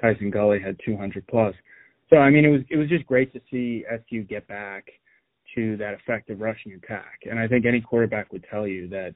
Tyson 0.01 0.31
Gulley 0.31 0.61
had 0.61 0.79
200 0.87 1.27
plus. 1.27 1.55
So 2.09 2.17
I 2.17 2.31
mean, 2.31 2.47
it 2.47 2.49
was 2.49 2.61
it 2.71 2.77
was 2.77 2.89
just 2.89 3.05
great 3.07 3.33
to 3.35 3.41
see 3.51 3.85
SU 3.91 4.23
get 4.23 4.49
back 4.49 4.87
to 5.55 5.77
that 5.77 5.95
effective 5.95 6.41
rushing 6.41 6.73
attack. 6.73 7.21
And 7.29 7.39
I 7.39 7.49
think 7.49 7.67
any 7.67 7.81
quarterback 7.81 8.33
would 8.33 8.45
tell 8.51 8.67
you 8.67 8.89
that 8.89 9.15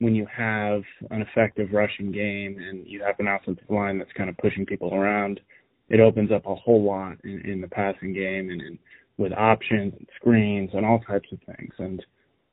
when 0.00 0.14
you 0.14 0.26
have 0.34 0.82
an 1.10 1.22
effective 1.22 1.68
rushing 1.72 2.10
game 2.10 2.58
and 2.58 2.86
you 2.86 3.02
have 3.02 3.16
an 3.20 3.28
offensive 3.28 3.68
line 3.68 3.98
that's 3.98 4.10
kind 4.16 4.28
of 4.28 4.36
pushing 4.38 4.66
people 4.66 4.92
around, 4.92 5.40
it 5.88 6.00
opens 6.00 6.32
up 6.32 6.46
a 6.46 6.54
whole 6.54 6.82
lot 6.82 7.16
in, 7.24 7.40
in 7.44 7.60
the 7.60 7.68
passing 7.68 8.12
game 8.12 8.50
and 8.50 8.60
in, 8.60 8.78
with 9.16 9.32
options 9.32 9.92
and 9.96 10.08
screens 10.16 10.70
and 10.72 10.84
all 10.84 10.98
types 11.00 11.28
of 11.30 11.38
things. 11.46 11.72
And 11.78 12.04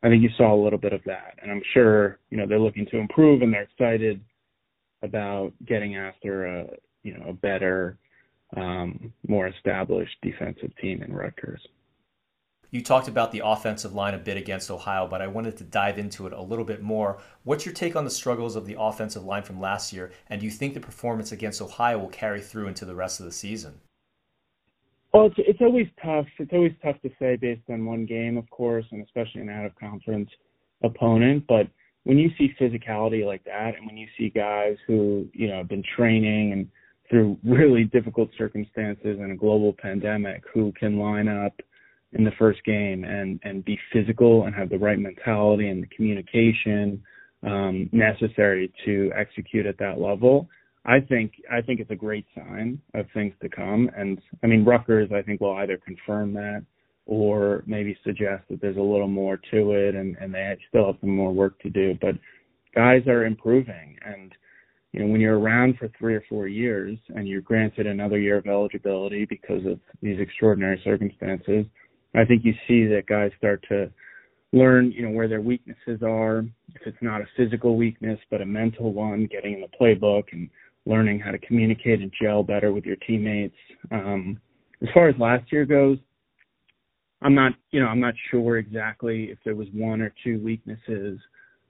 I 0.04 0.10
think 0.10 0.24
you 0.24 0.30
saw 0.38 0.54
a 0.54 0.62
little 0.62 0.80
bit 0.80 0.94
of 0.94 1.04
that. 1.06 1.38
And 1.42 1.52
I'm 1.52 1.62
sure, 1.74 2.20
you 2.30 2.38
know, 2.38 2.48
they're 2.48 2.60
looking 2.60 2.88
to 2.88 2.98
improve 2.98 3.42
and 3.42 3.54
they're 3.54 3.64
excited 3.64 4.20
about 5.04 5.54
getting 5.66 5.96
after 5.96 6.46
a, 6.46 6.68
you 7.04 7.18
know, 7.18 7.30
a 7.30 7.34
better, 7.34 7.98
um, 8.56 9.14
more 9.28 9.48
established 9.48 10.16
defensive 10.22 10.72
team 10.82 11.04
in 11.04 11.14
Rutgers. 11.14 11.62
You 12.72 12.82
talked 12.82 13.10
about 13.10 13.34
the 13.34 13.42
offensive 13.44 13.94
line 13.94 14.14
a 14.14 14.18
bit 14.18 14.38
against 14.38 14.72
Ohio, 14.72 15.06
but 15.06 15.22
I 15.22 15.28
wanted 15.28 15.58
to 15.58 15.66
dive 15.66 16.00
into 16.00 16.26
it 16.26 16.32
a 16.32 16.42
little 16.42 16.64
bit 16.64 16.82
more. 16.82 17.20
What's 17.44 17.66
your 17.66 17.74
take 17.74 17.98
on 17.98 18.06
the 18.06 18.10
struggles 18.10 18.56
of 18.56 18.66
the 18.66 18.78
offensive 18.80 19.26
line 19.26 19.44
from 19.44 19.60
last 19.60 19.92
year, 19.92 20.12
and 20.30 20.40
do 20.40 20.46
you 20.46 20.52
think 20.52 20.74
the 20.74 20.80
performance 20.80 21.34
against 21.34 21.62
Ohio 21.62 22.00
will 22.00 22.08
carry 22.08 22.40
through 22.40 22.68
into 22.68 22.86
the 22.86 22.96
rest 22.96 23.20
of 23.20 23.26
the 23.26 23.34
season? 23.34 23.82
Well, 25.14 25.26
it's, 25.26 25.36
it's 25.38 25.62
always 25.62 25.88
tough. 26.04 26.26
It's 26.40 26.54
always 26.54 26.72
tough 26.82 26.96
to 27.02 27.10
say 27.20 27.36
based 27.36 27.70
on 27.70 27.86
one 27.86 28.06
game, 28.06 28.38
of 28.38 28.50
course, 28.50 28.86
and 28.92 29.04
especially 29.04 29.42
an 29.42 29.50
out 29.50 29.66
of 29.66 29.76
conference 29.76 30.30
opponent. 30.84 31.44
But 31.48 31.68
when 32.04 32.18
you 32.18 32.30
see 32.38 32.54
physicality 32.60 33.26
like 33.26 33.44
that, 33.44 33.74
and 33.78 33.86
when 33.86 33.98
you 33.98 34.08
see 34.18 34.30
guys 34.30 34.78
who 34.88 35.28
you 35.34 35.48
know 35.48 35.58
have 35.58 35.68
been 35.68 35.84
training 35.96 36.54
and 36.54 36.68
through 37.10 37.38
really 37.44 37.84
difficult 37.86 38.30
circumstances 38.38 39.18
and 39.20 39.32
a 39.32 39.36
global 39.36 39.74
pandemic 39.74 40.44
who 40.54 40.72
can 40.80 40.98
line 40.98 41.28
up 41.28 41.54
in 42.14 42.24
the 42.24 42.32
first 42.40 42.64
game 42.64 43.04
and 43.04 43.40
and 43.44 43.66
be 43.66 43.78
physical 43.92 44.46
and 44.46 44.56
have 44.56 44.70
the 44.70 44.80
right 44.80 45.00
mentality 45.00 45.68
and 45.70 45.84
the 45.84 45.88
communication 45.88 47.02
um, 47.44 47.90
necessary 47.92 48.72
to 48.86 49.12
execute 49.16 49.66
at 49.66 49.78
that 49.78 50.00
level. 50.00 50.48
I 50.86 51.00
think 51.00 51.34
I 51.52 51.62
think 51.62 51.80
it's 51.80 51.92
a 51.92 51.96
great 51.96 52.26
sign 52.36 52.82
of 52.94 53.06
things 53.14 53.34
to 53.42 53.50
come. 53.50 53.90
And 53.96 54.20
I 54.44 54.48
mean, 54.48 54.66
Rutgers 54.66 55.10
I 55.14 55.22
think 55.22 55.42
will 55.42 55.56
either 55.56 55.78
confirm 55.78 56.34
that 56.34 56.66
or 57.06 57.64
maybe 57.68 57.98
suggest 58.04 58.44
that 58.50 58.62
there's 58.62 58.78
a 58.78 58.82
little 58.82 59.08
more 59.08 59.40
to 59.52 59.72
it 59.74 59.96
and 59.96 60.18
and 60.20 60.34
they 60.34 60.58
still 60.70 60.88
have 60.88 60.96
some 61.02 61.16
more 61.16 61.34
work 61.34 61.60
to 61.62 61.70
do. 61.70 61.96
But 62.02 62.16
guys 62.74 63.06
are 63.08 63.26
improving 63.26 63.98
and 64.06 64.34
you 64.92 65.00
know, 65.00 65.08
when 65.08 65.22
you're 65.22 65.40
around 65.40 65.78
for 65.78 65.90
three 65.98 66.16
or 66.16 66.24
four 66.28 66.48
years 66.48 66.98
and 67.16 67.28
you're 67.28 67.42
granted 67.42 67.88
another 67.88 68.20
year 68.20 68.38
of 68.38 68.48
eligibility 68.48 69.26
because 69.26 69.66
of 69.66 69.80
these 70.02 70.20
extraordinary 70.20 70.82
circumstances, 70.84 71.66
I 72.14 72.26
think 72.26 72.44
you 72.44 72.54
see 72.68 72.86
that 72.88 73.08
guys 73.08 73.32
start 73.38 73.64
to 73.70 73.90
learn, 74.52 74.92
you 74.92 75.04
know, 75.04 75.12
where 75.12 75.30
their 75.30 75.40
weaknesses 75.40 76.02
are. 76.04 76.40
If 76.76 76.82
it's 76.86 76.98
not 77.02 77.22
a 77.22 77.26
physical 77.38 77.78
weakness, 77.78 78.20
but 78.30 78.42
a 78.42 78.46
mental 78.46 78.92
one, 78.92 79.30
getting 79.32 79.54
in 79.54 79.62
the 79.62 79.68
playbook 79.80 80.24
and 80.34 80.50
learning 80.86 81.20
how 81.20 81.32
to 81.32 81.38
communicate 81.40 82.02
and 82.02 82.12
gel 82.22 82.44
better 82.44 82.72
with 82.72 82.86
your 82.86 82.96
teammates. 83.08 83.56
Um, 83.92 84.40
as 84.82 84.90
far 84.94 85.10
as 85.10 85.16
last 85.20 85.52
year 85.52 85.66
goes, 85.66 85.98
I'm 87.22 87.36
not, 87.36 87.54
you 87.72 87.80
know, 87.80 87.88
I'm 87.88 88.00
not 88.00 88.16
sure 88.32 88.58
exactly 88.58 89.26
if 89.26 89.38
there 89.46 89.56
was 89.56 89.68
one 89.74 90.02
or 90.02 90.12
two 90.24 90.40
weaknesses 90.44 91.20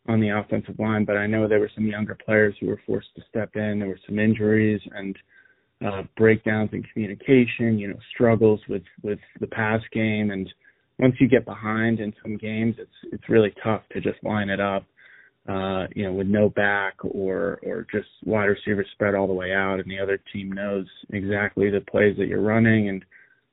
on 0.07 0.19
the 0.19 0.29
offensive 0.29 0.79
line, 0.79 1.05
but 1.05 1.17
I 1.17 1.27
know 1.27 1.47
there 1.47 1.59
were 1.59 1.71
some 1.75 1.85
younger 1.85 2.17
players 2.25 2.55
who 2.59 2.67
were 2.67 2.81
forced 2.87 3.09
to 3.15 3.21
step 3.29 3.51
in. 3.55 3.79
There 3.79 3.89
were 3.89 3.99
some 4.07 4.17
injuries, 4.17 4.81
and 4.95 5.15
uh, 5.85 6.03
breakdowns 6.17 6.69
in 6.73 6.83
communication, 6.93 7.77
you 7.77 7.87
know, 7.87 7.99
struggles 8.13 8.59
with 8.69 8.83
with 9.03 9.19
the 9.39 9.47
pass 9.47 9.81
game, 9.91 10.31
and 10.31 10.51
once 10.99 11.15
you 11.19 11.27
get 11.27 11.45
behind 11.45 11.99
in 11.99 12.13
some 12.21 12.37
games, 12.37 12.75
it's 12.77 12.91
it's 13.11 13.29
really 13.29 13.53
tough 13.63 13.81
to 13.91 14.01
just 14.01 14.23
line 14.23 14.49
it 14.49 14.59
up, 14.59 14.85
uh, 15.49 15.87
you 15.95 16.03
know, 16.03 16.13
with 16.13 16.27
no 16.27 16.49
back 16.49 16.95
or 17.03 17.59
or 17.63 17.87
just 17.91 18.07
wide 18.25 18.45
receivers 18.45 18.87
spread 18.93 19.15
all 19.15 19.27
the 19.27 19.33
way 19.33 19.53
out, 19.53 19.79
and 19.79 19.89
the 19.89 19.99
other 19.99 20.19
team 20.31 20.51
knows 20.51 20.85
exactly 21.11 21.69
the 21.69 21.81
plays 21.81 22.15
that 22.17 22.27
you're 22.27 22.41
running, 22.41 22.89
and 22.89 23.03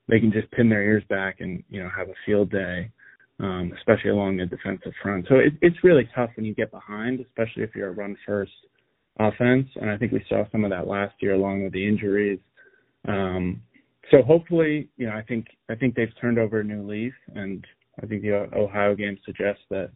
they 0.07 0.19
can 0.19 0.31
just 0.31 0.51
pin 0.51 0.69
their 0.69 0.83
ears 0.83 1.03
back 1.09 1.37
and 1.39 1.63
you 1.69 1.81
know 1.81 1.89
have 1.95 2.09
a 2.09 2.13
field 2.25 2.51
day. 2.51 2.91
Um, 3.41 3.71
especially 3.77 4.09
along 4.09 4.35
the 4.35 4.45
defensive 4.45 4.91
front. 5.01 5.25
So 5.29 5.35
it, 5.35 5.53
it's 5.61 5.81
really 5.81 6.09
tough 6.13 6.29
when 6.35 6.45
you 6.45 6.53
get 6.53 6.71
behind, 6.71 7.21
especially 7.21 7.63
if 7.63 7.73
you're 7.73 7.87
a 7.87 7.93
run 7.93 8.17
first 8.25 8.51
offense, 9.17 9.65
and 9.75 9.89
I 9.89 9.95
think 9.95 10.11
we 10.11 10.25
saw 10.27 10.43
some 10.51 10.65
of 10.65 10.71
that 10.71 10.87
last 10.87 11.15
year 11.21 11.35
along 11.35 11.63
with 11.63 11.71
the 11.71 11.87
injuries. 11.87 12.39
Um, 13.07 13.61
so 14.11 14.21
hopefully, 14.23 14.89
you 14.97 15.07
know, 15.07 15.13
I 15.13 15.21
think 15.21 15.47
I 15.69 15.75
think 15.75 15.95
they've 15.95 16.11
turned 16.19 16.37
over 16.37 16.59
a 16.59 16.63
new 16.65 16.85
leaf, 16.85 17.13
and 17.35 17.65
I 18.01 18.05
think 18.07 18.21
the 18.21 18.49
Ohio 18.53 18.95
game 18.95 19.17
suggests 19.25 19.61
that 19.69 19.91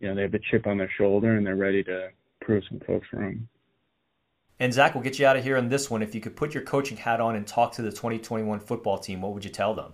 you 0.00 0.08
know 0.08 0.14
they 0.14 0.22
have 0.22 0.34
a 0.34 0.38
chip 0.50 0.66
on 0.66 0.78
their 0.78 0.90
shoulder 0.96 1.36
and 1.36 1.46
they're 1.46 1.56
ready 1.56 1.82
to 1.84 2.08
prove 2.40 2.62
some 2.68 2.80
folks 2.86 3.06
wrong. 3.12 3.48
And 4.60 4.72
Zack, 4.72 4.94
we'll 4.94 5.04
get 5.04 5.18
you 5.18 5.26
out 5.26 5.36
of 5.36 5.44
here 5.44 5.56
on 5.56 5.68
this 5.68 5.88
one. 5.88 6.02
If 6.02 6.14
you 6.14 6.20
could 6.20 6.34
put 6.34 6.52
your 6.52 6.64
coaching 6.64 6.96
hat 6.96 7.20
on 7.20 7.36
and 7.36 7.46
talk 7.46 7.72
to 7.74 7.82
the 7.82 7.90
2021 7.90 8.58
football 8.60 8.98
team, 8.98 9.22
what 9.22 9.32
would 9.32 9.44
you 9.44 9.50
tell 9.50 9.74
them? 9.74 9.92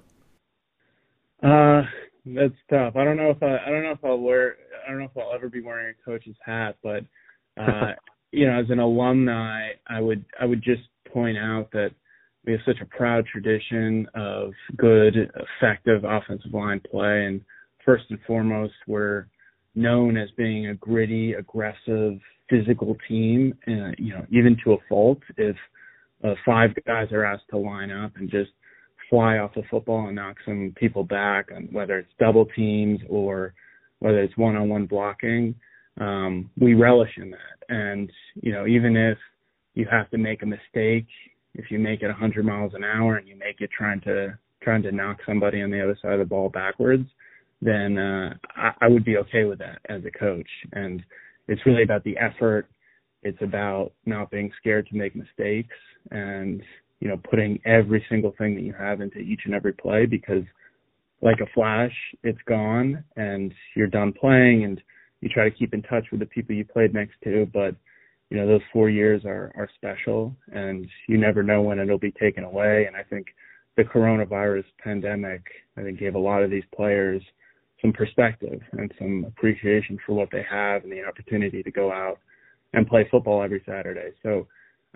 Uh, 1.43 1.83
that's 2.25 2.55
tough. 2.71 2.97
I 2.97 3.05
don't 3.05 3.19
know 3.19 3.31
if 3.31 3.43
I, 3.43 3.59
I 3.59 3.71
don't 3.71 3.83
know 3.83 3.93
if 3.93 4.05
I'll 4.05 4.19
wear 4.19 4.57
I 4.85 4.91
don't 4.91 5.01
know 5.01 5.05
if 5.05 5.17
I'll 5.17 5.35
ever 5.35 5.49
be 5.49 5.61
wearing 5.61 5.95
a 5.95 6.05
coach's 6.05 6.37
hat, 6.45 6.77
but 6.83 7.05
uh, 7.59 7.93
you 8.33 8.47
know, 8.47 8.59
as 8.59 8.71
an 8.71 8.79
alumni, 8.79 9.71
I 9.87 10.01
would 10.01 10.25
I 10.41 10.47
would 10.47 10.63
just 10.63 10.83
point 11.13 11.39
out 11.39 11.71
that 11.73 11.91
we 12.45 12.53
have 12.53 12.61
such 12.67 12.81
a 12.81 12.87
proud 12.87 13.27
tradition 13.27 14.07
of 14.15 14.53
good, 14.77 15.31
effective 15.61 16.05
offensive 16.05 16.53
line 16.53 16.81
play, 16.91 17.27
and 17.27 17.41
first 17.85 18.05
and 18.11 18.19
foremost, 18.27 18.75
we're 18.87 19.27
known 19.75 20.17
as 20.17 20.29
being 20.37 20.69
a 20.69 20.75
gritty, 20.75 21.35
aggressive, 21.35 22.19
physical 22.49 22.97
team. 23.09 23.55
Uh, 23.67 23.93
you 23.99 24.11
know, 24.11 24.25
even 24.31 24.57
to 24.65 24.73
a 24.75 24.79
fault, 24.89 25.19
if 25.37 25.57
uh, 26.23 26.35
five 26.45 26.71
guys 26.87 27.09
are 27.13 27.25
asked 27.25 27.49
to 27.51 27.59
line 27.59 27.91
up 27.91 28.13
and 28.17 28.31
just 28.31 28.51
fly 29.11 29.39
off 29.39 29.55
the 29.55 29.63
football 29.71 30.07
and 30.07 30.17
knock 30.17 30.37
some 30.45 30.73
people 30.77 31.05
back, 31.05 31.49
and 31.55 31.73
whether 31.73 31.99
it's 31.99 32.13
double 32.19 32.47
teams 32.57 33.01
or 33.09 33.55
whether 33.99 34.21
it's 34.21 34.37
one-on-one 34.37 34.87
blocking, 34.87 35.55
um, 36.01 36.51
we 36.59 36.75
relish 36.75 37.11
in 37.17 37.31
that. 37.31 37.75
And, 37.75 38.11
you 38.35 38.53
know, 38.53 38.67
even 38.67 38.97
if 38.97 39.19
you 39.75 39.87
have 39.91 40.11
to 40.11 40.19
make 40.19 40.43
a 40.43 40.47
mistake, 40.47 41.07
if 41.55 41.71
you 41.71 41.79
make 41.79 42.03
it 42.03 42.09
100 42.09 42.45
miles 42.45 42.73
an 42.75 42.85
hour 42.85 43.17
and 43.17 43.29
you 43.29 43.37
make 43.37 43.61
it 43.61 43.71
trying 43.77 44.01
to 44.03 44.39
trying 44.63 44.83
to 44.83 44.93
knock 44.93 45.19
somebody 45.27 45.61
on 45.61 45.71
the 45.71 45.83
other 45.83 45.97
side 46.01 46.15
of 46.15 46.21
the 46.21 46.25
ball 46.25 46.49
backwards, 46.49 47.07
then 47.61 47.99
uh, 47.99 48.35
I, 48.57 48.73
I 48.83 48.89
would 48.89 49.05
be 49.05 49.17
okay 49.19 49.45
with 49.45 49.59
that 49.61 49.79
as 49.89 50.03
a 50.05 50.19
coach. 50.19 50.49
And 50.73 51.03
it's 51.49 51.65
really 51.67 51.83
about 51.83 52.05
the 52.05 52.17
effort. 52.17 52.69
It's 53.23 53.41
about 53.41 53.93
not 54.07 54.31
being 54.31 54.51
scared 54.59 54.87
to 54.89 54.97
make 54.97 55.17
mistakes 55.17 55.75
and 56.11 56.63
you 57.01 57.09
know 57.09 57.19
putting 57.31 57.59
every 57.65 58.05
single 58.09 58.35
thing 58.37 58.55
that 58.55 58.63
you 58.63 58.75
have 58.79 59.01
into 59.01 59.19
each 59.19 59.41
and 59.47 59.55
every 59.55 59.73
play 59.73 60.07
because 60.07 60.45
like 61.23 61.41
a 61.41 61.53
flash, 61.55 61.95
it's 62.23 62.39
gone 62.47 63.03
and 63.17 63.53
you're 63.75 63.87
done 63.87 64.13
playing 64.13 64.65
and 64.65 64.81
you 65.21 65.31
try 65.31 65.49
to 65.49 65.57
keep 65.57 65.73
in 65.73 65.83
touch 65.83 66.05
with 66.11 66.21
the 66.21 66.27
people 66.27 66.55
you 66.55 66.67
played 66.67 66.93
next 66.93 67.15
to, 67.25 67.49
but 67.53 67.75
you 68.31 68.37
know 68.37 68.47
those 68.47 68.61
four 68.73 68.91
years 68.91 69.25
are 69.25 69.53
are 69.57 69.69
special, 69.77 70.35
and 70.53 70.87
you 71.09 71.19
never 71.19 71.43
know 71.43 71.63
when 71.63 71.79
it'll 71.79 71.99
be 71.99 72.13
taken 72.13 72.45
away. 72.45 72.85
And 72.87 72.97
I 72.97 73.03
think 73.03 73.29
the 73.77 73.85
coronavirus 73.85 74.65
pandemic, 74.83 75.43
I 75.77 75.83
think, 75.83 75.99
gave 75.99 76.15
a 76.15 76.19
lot 76.19 76.43
of 76.43 76.51
these 76.51 76.65
players 76.75 77.23
some 77.85 77.93
perspective 77.93 78.61
and 78.73 78.91
some 78.99 79.25
appreciation 79.29 79.99
for 80.07 80.15
what 80.15 80.31
they 80.33 80.45
have 80.51 80.85
and 80.85 80.93
the 80.93 81.05
opportunity 81.05 81.63
to 81.63 81.71
go 81.71 81.93
out 81.93 82.19
and 82.73 82.87
play 82.87 83.07
football 83.11 83.43
every 83.43 83.63
Saturday. 83.67 84.11
So, 84.23 84.47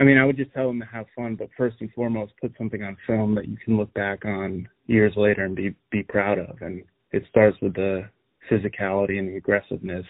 I 0.01 0.05
mean, 0.05 0.17
I 0.17 0.25
would 0.25 0.39
just 0.39 0.53
tell 0.55 0.69
them 0.69 0.81
to 0.81 0.87
have 0.87 1.05
fun, 1.15 1.35
but 1.35 1.51
first 1.55 1.77
and 1.81 1.93
foremost, 1.93 2.33
put 2.41 2.55
something 2.57 2.83
on 2.83 2.97
film 3.07 3.35
that 3.35 3.47
you 3.47 3.59
can 3.63 3.77
look 3.77 3.93
back 3.93 4.25
on 4.25 4.67
years 4.87 5.13
later 5.17 5.45
and 5.45 5.55
be 5.55 5.75
be 5.91 6.03
proud 6.03 6.39
of. 6.39 6.63
And 6.63 6.83
it 7.13 7.25
starts 7.29 7.59
with 7.61 7.75
the 7.75 8.09
physicality 8.51 9.19
and 9.19 9.29
the 9.29 9.37
aggressiveness 9.37 10.07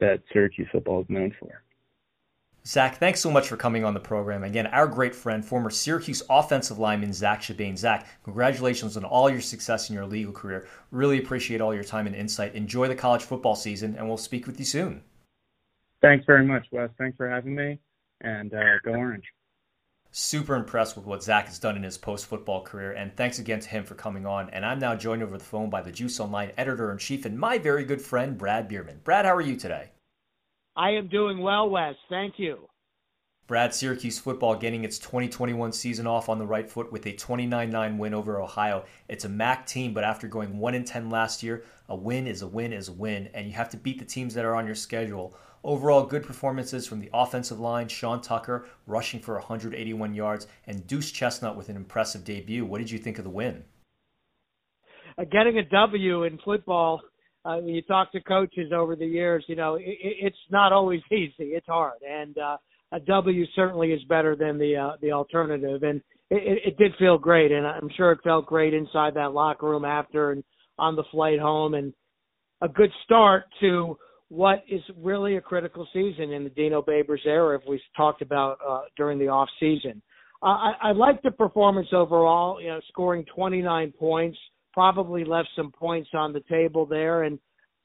that 0.00 0.22
Syracuse 0.32 0.68
football 0.72 1.02
is 1.02 1.06
known 1.10 1.34
for. 1.38 1.62
Zack, 2.66 2.98
thanks 2.98 3.20
so 3.20 3.30
much 3.30 3.46
for 3.46 3.56
coming 3.56 3.84
on 3.84 3.94
the 3.94 4.00
program. 4.00 4.42
Again, 4.42 4.66
our 4.66 4.88
great 4.88 5.14
friend, 5.14 5.44
former 5.44 5.70
Syracuse 5.70 6.20
offensive 6.28 6.80
lineman 6.80 7.12
Zack 7.12 7.40
Chibane. 7.40 7.78
Zack, 7.78 8.08
congratulations 8.24 8.96
on 8.96 9.04
all 9.04 9.30
your 9.30 9.40
success 9.40 9.88
in 9.88 9.94
your 9.94 10.04
legal 10.04 10.32
career. 10.32 10.66
Really 10.90 11.18
appreciate 11.18 11.60
all 11.60 11.72
your 11.72 11.84
time 11.84 12.08
and 12.08 12.16
insight. 12.16 12.56
Enjoy 12.56 12.88
the 12.88 12.96
college 12.96 13.22
football 13.22 13.54
season, 13.54 13.94
and 13.96 14.08
we'll 14.08 14.16
speak 14.16 14.48
with 14.48 14.58
you 14.58 14.64
soon. 14.64 15.04
Thanks 16.02 16.26
very 16.26 16.44
much, 16.44 16.66
Wes. 16.72 16.90
Thanks 16.98 17.16
for 17.16 17.30
having 17.30 17.54
me, 17.54 17.78
and 18.22 18.52
uh, 18.52 18.80
go 18.84 18.94
Orange. 18.94 19.26
Super 20.10 20.56
impressed 20.56 20.96
with 20.96 21.06
what 21.06 21.22
Zack 21.22 21.46
has 21.46 21.60
done 21.60 21.76
in 21.76 21.84
his 21.84 21.96
post 21.96 22.26
football 22.26 22.62
career, 22.62 22.92
and 22.92 23.16
thanks 23.16 23.38
again 23.38 23.60
to 23.60 23.68
him 23.68 23.84
for 23.84 23.94
coming 23.94 24.26
on. 24.26 24.50
And 24.50 24.66
I'm 24.66 24.80
now 24.80 24.96
joined 24.96 25.22
over 25.22 25.38
the 25.38 25.44
phone 25.44 25.70
by 25.70 25.82
the 25.82 25.92
Juice 25.92 26.18
Online 26.18 26.50
editor 26.56 26.90
in 26.90 26.98
chief 26.98 27.26
and 27.26 27.38
my 27.38 27.58
very 27.58 27.84
good 27.84 28.02
friend, 28.02 28.36
Brad 28.36 28.68
Bierman. 28.68 29.02
Brad, 29.04 29.24
how 29.24 29.36
are 29.36 29.40
you 29.40 29.54
today? 29.54 29.90
I 30.76 30.90
am 30.90 31.08
doing 31.08 31.38
well, 31.38 31.70
Wes. 31.70 31.94
Thank 32.10 32.34
you. 32.38 32.68
Brad, 33.46 33.72
Syracuse 33.72 34.18
football 34.18 34.56
getting 34.56 34.84
its 34.84 34.98
2021 34.98 35.72
season 35.72 36.06
off 36.06 36.28
on 36.28 36.38
the 36.38 36.46
right 36.46 36.68
foot 36.68 36.90
with 36.90 37.06
a 37.06 37.12
29-9 37.12 37.96
win 37.96 38.12
over 38.12 38.40
Ohio. 38.40 38.84
It's 39.08 39.24
a 39.24 39.28
MAC 39.28 39.66
team, 39.66 39.94
but 39.94 40.02
after 40.02 40.26
going 40.26 40.58
1 40.58 40.84
10 40.84 41.08
last 41.08 41.44
year, 41.44 41.62
a 41.88 41.94
win 41.94 42.26
is 42.26 42.42
a 42.42 42.48
win 42.48 42.72
is 42.72 42.88
a 42.88 42.92
win, 42.92 43.28
and 43.32 43.46
you 43.46 43.52
have 43.52 43.70
to 43.70 43.76
beat 43.76 44.00
the 44.00 44.04
teams 44.04 44.34
that 44.34 44.44
are 44.44 44.56
on 44.56 44.66
your 44.66 44.74
schedule. 44.74 45.36
Overall, 45.62 46.04
good 46.04 46.24
performances 46.24 46.86
from 46.86 47.00
the 47.00 47.10
offensive 47.14 47.60
line. 47.60 47.88
Sean 47.88 48.20
Tucker 48.20 48.66
rushing 48.86 49.20
for 49.20 49.34
181 49.34 50.12
yards, 50.12 50.48
and 50.66 50.86
Duce 50.86 51.12
Chestnut 51.12 51.56
with 51.56 51.68
an 51.68 51.76
impressive 51.76 52.24
debut. 52.24 52.66
What 52.66 52.78
did 52.78 52.90
you 52.90 52.98
think 52.98 53.18
of 53.18 53.24
the 53.24 53.30
win? 53.30 53.64
Uh, 55.16 55.24
getting 55.24 55.56
a 55.58 55.64
W 55.64 56.24
in 56.24 56.38
football 56.44 57.00
uh, 57.46 57.56
when 57.58 57.74
you 57.74 57.82
talk 57.82 58.10
to 58.12 58.20
coaches 58.20 58.72
over 58.74 58.96
the 58.96 59.06
years, 59.06 59.44
you 59.46 59.56
know, 59.56 59.76
it, 59.76 59.84
it's 59.86 60.36
not 60.50 60.72
always 60.72 61.00
easy. 61.12 61.34
It's 61.38 61.66
hard, 61.66 62.00
and 62.08 62.36
uh, 62.38 62.56
a 62.92 63.00
W 63.00 63.44
certainly 63.54 63.92
is 63.92 64.02
better 64.04 64.34
than 64.36 64.58
the 64.58 64.76
uh, 64.76 64.96
the 65.00 65.12
alternative. 65.12 65.82
And 65.82 66.00
it, 66.30 66.62
it 66.66 66.78
did 66.78 66.92
feel 66.98 67.18
great, 67.18 67.52
and 67.52 67.66
I'm 67.66 67.90
sure 67.96 68.12
it 68.12 68.20
felt 68.24 68.46
great 68.46 68.74
inside 68.74 69.14
that 69.14 69.32
locker 69.32 69.68
room 69.68 69.84
after 69.84 70.32
and 70.32 70.42
on 70.78 70.96
the 70.96 71.04
flight 71.10 71.38
home, 71.38 71.74
and 71.74 71.92
a 72.62 72.68
good 72.68 72.90
start 73.04 73.44
to 73.60 73.96
what 74.28 74.64
is 74.68 74.80
really 75.00 75.36
a 75.36 75.40
critical 75.40 75.86
season 75.92 76.32
in 76.32 76.42
the 76.42 76.50
Dino 76.50 76.82
Babers 76.82 77.24
era, 77.24 77.56
if 77.56 77.62
we 77.68 77.80
talked 77.96 78.22
about 78.22 78.58
uh, 78.66 78.80
during 78.96 79.18
the 79.18 79.28
off 79.28 79.48
season. 79.60 80.02
Uh, 80.42 80.46
I, 80.46 80.72
I 80.82 80.92
like 80.92 81.22
the 81.22 81.30
performance 81.30 81.88
overall. 81.92 82.60
You 82.60 82.68
know, 82.68 82.80
scoring 82.88 83.24
29 83.34 83.92
points 83.98 84.38
probably 84.76 85.24
left 85.24 85.48
some 85.56 85.72
points 85.72 86.10
on 86.12 86.34
the 86.34 86.42
table 86.50 86.84
there, 86.84 87.22
and 87.22 87.38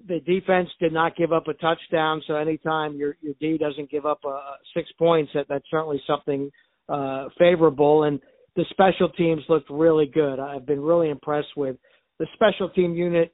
the 0.07 0.19
defense 0.19 0.67
did 0.77 0.91
not 0.91 1.15
give 1.15 1.31
up 1.31 1.47
a 1.47 1.53
touchdown. 1.53 2.21
So 2.27 2.35
anytime 2.35 2.95
your 2.95 3.15
your 3.21 3.33
D 3.39 3.57
doesn't 3.57 3.89
give 3.89 4.05
up 4.05 4.19
uh, 4.27 4.39
six 4.75 4.91
points, 4.99 5.31
that 5.33 5.45
that's 5.47 5.63
certainly 5.71 6.01
something 6.05 6.51
uh, 6.89 7.29
favorable. 7.39 8.03
And 8.03 8.19
the 8.57 8.65
special 8.71 9.07
teams 9.09 9.41
looked 9.47 9.69
really 9.69 10.05
good. 10.05 10.37
I've 10.37 10.65
been 10.65 10.81
really 10.81 11.09
impressed 11.09 11.55
with 11.55 11.77
the 12.19 12.27
special 12.33 12.69
team 12.69 12.93
unit 12.93 13.33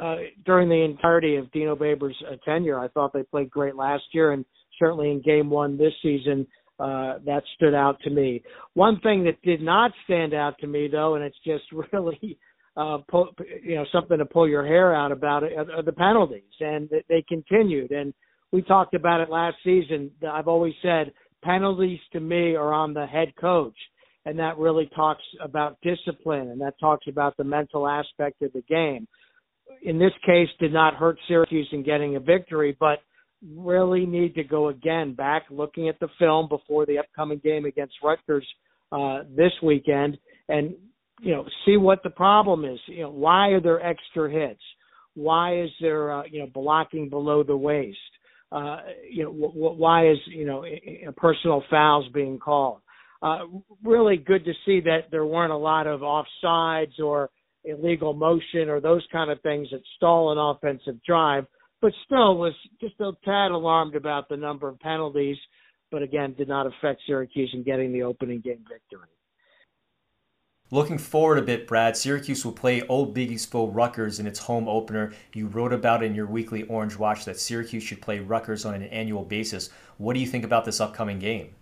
uh, 0.00 0.16
during 0.46 0.70
the 0.70 0.82
entirety 0.82 1.36
of 1.36 1.52
Dino 1.52 1.76
Babers' 1.76 2.14
uh, 2.26 2.36
tenure. 2.42 2.80
I 2.80 2.88
thought 2.88 3.12
they 3.12 3.22
played 3.24 3.50
great 3.50 3.76
last 3.76 4.04
year, 4.12 4.32
and 4.32 4.46
certainly 4.78 5.10
in 5.10 5.20
Game 5.20 5.50
One 5.50 5.76
this 5.76 5.92
season, 6.02 6.46
uh, 6.80 7.18
that 7.26 7.42
stood 7.56 7.74
out 7.74 8.00
to 8.04 8.10
me. 8.10 8.42
One 8.72 8.98
thing 9.00 9.24
that 9.24 9.42
did 9.42 9.60
not 9.60 9.90
stand 10.04 10.32
out 10.32 10.56
to 10.60 10.66
me, 10.66 10.88
though, 10.90 11.16
and 11.16 11.24
it's 11.24 11.36
just 11.44 11.64
really 11.92 12.38
uh, 12.78 12.98
pull, 13.10 13.28
you 13.62 13.74
know, 13.74 13.84
something 13.92 14.18
to 14.18 14.24
pull 14.24 14.48
your 14.48 14.64
hair 14.64 14.94
out 14.94 15.10
about 15.10 15.42
it 15.42 15.52
are 15.58 15.82
the 15.82 15.92
penalties, 15.92 16.42
and 16.60 16.88
they 17.08 17.24
continued. 17.28 17.90
And 17.90 18.14
we 18.52 18.62
talked 18.62 18.94
about 18.94 19.20
it 19.20 19.28
last 19.28 19.56
season. 19.64 20.12
I've 20.30 20.46
always 20.46 20.74
said 20.80 21.12
penalties 21.42 21.98
to 22.12 22.20
me 22.20 22.54
are 22.54 22.72
on 22.72 22.94
the 22.94 23.04
head 23.04 23.34
coach, 23.40 23.76
and 24.24 24.38
that 24.38 24.58
really 24.58 24.88
talks 24.94 25.24
about 25.42 25.78
discipline, 25.82 26.50
and 26.50 26.60
that 26.60 26.74
talks 26.78 27.06
about 27.08 27.36
the 27.36 27.44
mental 27.44 27.88
aspect 27.88 28.42
of 28.42 28.52
the 28.52 28.62
game. 28.68 29.08
In 29.82 29.98
this 29.98 30.12
case, 30.24 30.48
did 30.60 30.72
not 30.72 30.94
hurt 30.94 31.18
Syracuse 31.26 31.68
in 31.72 31.82
getting 31.82 32.14
a 32.14 32.20
victory, 32.20 32.76
but 32.78 33.00
really 33.56 34.06
need 34.06 34.36
to 34.36 34.44
go 34.44 34.68
again 34.68 35.14
back 35.14 35.44
looking 35.50 35.88
at 35.88 35.98
the 35.98 36.08
film 36.18 36.48
before 36.48 36.86
the 36.86 36.98
upcoming 36.98 37.40
game 37.42 37.64
against 37.64 37.94
Rutgers 38.02 38.46
uh, 38.92 39.20
this 39.36 39.52
weekend 39.62 40.16
and 40.48 40.74
you 41.20 41.32
know, 41.32 41.44
see 41.66 41.76
what 41.76 42.02
the 42.02 42.10
problem 42.10 42.64
is. 42.64 42.78
You 42.86 43.02
know, 43.02 43.10
why 43.10 43.48
are 43.48 43.60
there 43.60 43.84
extra 43.84 44.30
hits? 44.30 44.62
Why 45.14 45.60
is 45.62 45.70
there, 45.80 46.12
uh, 46.12 46.22
you 46.30 46.40
know, 46.40 46.48
blocking 46.52 47.08
below 47.08 47.42
the 47.42 47.56
waist? 47.56 47.98
Uh, 48.52 48.78
you 49.10 49.24
know, 49.24 49.32
w- 49.32 49.52
w- 49.52 49.78
why 49.78 50.10
is, 50.10 50.18
you 50.26 50.46
know, 50.46 50.64
personal 51.16 51.62
fouls 51.68 52.06
being 52.14 52.38
called? 52.38 52.80
Uh, 53.20 53.40
really 53.84 54.16
good 54.16 54.44
to 54.44 54.52
see 54.64 54.80
that 54.80 55.10
there 55.10 55.26
weren't 55.26 55.52
a 55.52 55.56
lot 55.56 55.86
of 55.86 56.00
offsides 56.00 56.98
or 57.02 57.30
illegal 57.64 58.14
motion 58.14 58.68
or 58.68 58.80
those 58.80 59.04
kind 59.10 59.30
of 59.30 59.40
things 59.42 59.68
that 59.72 59.80
stall 59.96 60.30
an 60.32 60.38
offensive 60.38 61.02
drive, 61.04 61.44
but 61.82 61.92
still 62.06 62.38
was 62.38 62.54
just 62.80 62.94
a 63.00 63.10
tad 63.24 63.50
alarmed 63.50 63.96
about 63.96 64.28
the 64.28 64.36
number 64.36 64.68
of 64.68 64.78
penalties, 64.78 65.36
but 65.90 66.02
again, 66.02 66.34
did 66.38 66.48
not 66.48 66.66
affect 66.66 67.00
Syracuse 67.06 67.50
in 67.52 67.64
getting 67.64 67.92
the 67.92 68.02
opening 68.02 68.40
game 68.40 68.64
victory. 68.70 69.08
Looking 70.70 70.98
forward 70.98 71.38
a 71.38 71.42
bit, 71.42 71.66
Brad, 71.66 71.96
Syracuse 71.96 72.44
will 72.44 72.52
play 72.52 72.82
Old 72.88 73.14
Big 73.14 73.30
East 73.32 73.50
foe 73.50 73.68
Rutgers 73.68 74.20
in 74.20 74.26
its 74.26 74.38
home 74.38 74.68
opener. 74.68 75.14
You 75.32 75.46
wrote 75.46 75.72
about 75.72 76.02
in 76.02 76.14
your 76.14 76.26
weekly 76.26 76.64
Orange 76.64 76.98
Watch 76.98 77.24
that 77.24 77.40
Syracuse 77.40 77.82
should 77.82 78.02
play 78.02 78.18
Rutgers 78.18 78.66
on 78.66 78.74
an 78.74 78.82
annual 78.82 79.24
basis. 79.24 79.70
What 79.96 80.12
do 80.12 80.20
you 80.20 80.26
think 80.26 80.44
about 80.44 80.66
this 80.66 80.78
upcoming 80.78 81.18
game? 81.18 81.54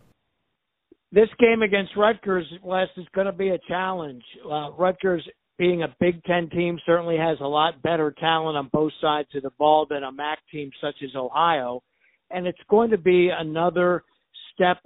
This 1.12 1.29
game 1.38 1.62
against 1.62 1.97
Rutgers, 1.97 2.53
Wes, 2.64 2.88
is 2.97 3.07
going 3.14 3.29
to 3.29 3.33
be 3.33 3.51
a 3.51 3.59
challenge. 3.69 4.25
Uh, 4.45 4.73
Rutgers, 4.73 5.27
being 5.57 5.85
a 5.85 5.95
Big 6.01 6.23
Ten 6.25 6.51
team, 6.51 6.81
certainly 6.85 7.16
has 7.16 7.38
a 7.40 7.47
lot 7.47 7.81
better 7.83 8.12
talent 8.19 8.57
on 8.57 8.69
both 8.73 8.92
sides 9.01 9.29
of 9.37 9.45
the 9.45 9.53
ball 9.57 9.87
than 9.88 10.03
a 10.03 10.11
MAC 10.11 10.40
team 10.51 10.71
such 10.81 10.97
as 11.05 11.14
Ohio. 11.14 11.81
And 12.33 12.45
it's 12.45 12.59
going 12.69 12.90
to 12.90 12.99
be 12.99 13.31
another 13.31 14.03
step 14.53 14.79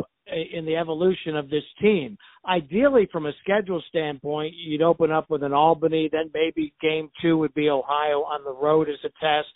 in 0.53 0.65
the 0.65 0.77
evolution 0.77 1.37
of 1.37 1.51
this 1.51 1.65
team. 1.81 2.17
Ideally, 2.49 3.09
from 3.13 3.27
a 3.27 3.33
schedule 3.43 3.83
standpoint, 3.89 4.55
you'd 4.57 4.83
open 4.83 5.11
up 5.11 5.31
with 5.31 5.43
an 5.43 5.53
Albany, 5.53 6.09
then 6.11 6.31
maybe 6.33 6.73
game 6.81 7.11
two 7.21 7.37
would 7.39 7.55
be 7.55 7.69
Ohio 7.69 8.21
on 8.21 8.45
the 8.45 8.53
road 8.53 8.89
as 8.89 8.99
a 9.05 9.11
test, 9.25 9.49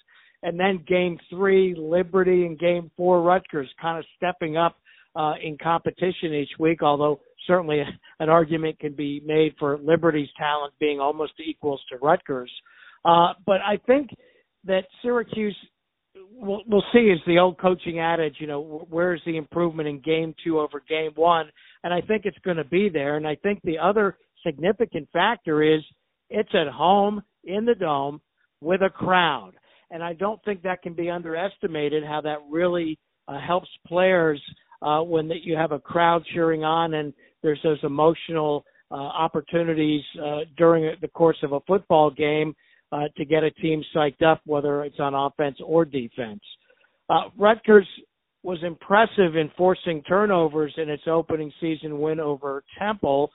and 0.42 0.58
then 0.58 0.84
game 0.86 1.18
three, 1.30 1.74
Liberty, 1.76 2.44
and 2.46 2.58
game 2.58 2.90
four, 2.96 3.22
Rutgers, 3.22 3.68
kind 3.80 3.98
of 3.98 4.04
stepping 4.16 4.56
up 4.56 4.76
uh, 5.16 5.34
in 5.42 5.56
competition 5.62 6.34
each 6.34 6.50
week, 6.58 6.82
although 6.82 7.20
certainly 7.46 7.82
an 8.20 8.28
argument 8.28 8.78
can 8.78 8.94
be 8.94 9.22
made 9.24 9.54
for 9.58 9.78
Liberty's 9.78 10.28
talent 10.36 10.74
being 10.78 11.00
almost 11.00 11.32
equals 11.44 11.80
to 11.90 11.98
Rutgers. 11.98 12.50
Uh, 13.04 13.32
but 13.46 13.60
I 13.60 13.78
think 13.86 14.10
that 14.66 14.84
Syracuse 15.02 15.56
we'll, 16.32 16.62
we'll 16.66 16.84
see 16.92 17.00
is 17.00 17.20
the 17.26 17.38
old 17.38 17.58
coaching 17.58 18.00
adage, 18.00 18.36
you 18.38 18.46
know, 18.46 18.86
where's 18.90 19.20
the 19.26 19.36
improvement 19.36 19.88
in 19.88 20.00
game 20.00 20.34
two 20.44 20.60
over 20.60 20.82
game 20.88 21.12
one? 21.14 21.46
And 21.82 21.92
I 21.92 22.00
think 22.00 22.24
it's 22.24 22.38
going 22.44 22.56
to 22.56 22.64
be 22.64 22.88
there. 22.88 23.16
And 23.16 23.26
I 23.26 23.36
think 23.36 23.60
the 23.62 23.78
other 23.78 24.16
significant 24.46 25.08
factor 25.12 25.62
is 25.62 25.80
it's 26.30 26.54
at 26.54 26.68
home 26.68 27.22
in 27.44 27.64
the 27.64 27.74
dome 27.74 28.20
with 28.60 28.82
a 28.82 28.90
crowd. 28.90 29.52
And 29.90 30.02
I 30.02 30.14
don't 30.14 30.42
think 30.44 30.62
that 30.62 30.82
can 30.82 30.94
be 30.94 31.10
underestimated 31.10 32.04
how 32.04 32.20
that 32.22 32.38
really 32.50 32.98
uh, 33.28 33.38
helps 33.38 33.68
players 33.86 34.40
uh, 34.82 35.00
when 35.02 35.28
that 35.28 35.42
you 35.42 35.56
have 35.56 35.72
a 35.72 35.78
crowd 35.78 36.22
cheering 36.32 36.64
on 36.64 36.94
and 36.94 37.12
there's 37.42 37.60
those 37.62 37.78
emotional 37.82 38.64
uh, 38.90 38.94
opportunities 38.94 40.02
uh, 40.22 40.40
during 40.56 40.94
the 41.00 41.08
course 41.08 41.36
of 41.42 41.52
a 41.52 41.60
football 41.60 42.10
game 42.10 42.54
uh, 42.94 43.08
to 43.16 43.24
get 43.24 43.42
a 43.42 43.50
team 43.50 43.82
psyched 43.94 44.22
up, 44.22 44.40
whether 44.46 44.84
it's 44.84 45.00
on 45.00 45.14
offense 45.14 45.56
or 45.64 45.84
defense. 45.84 46.40
Uh, 47.10 47.22
Rutgers 47.36 47.88
was 48.44 48.58
impressive 48.62 49.36
in 49.36 49.50
forcing 49.56 50.02
turnovers 50.02 50.72
in 50.76 50.88
its 50.88 51.02
opening 51.06 51.52
season 51.60 51.98
win 51.98 52.20
over 52.20 52.62
Temple. 52.78 53.30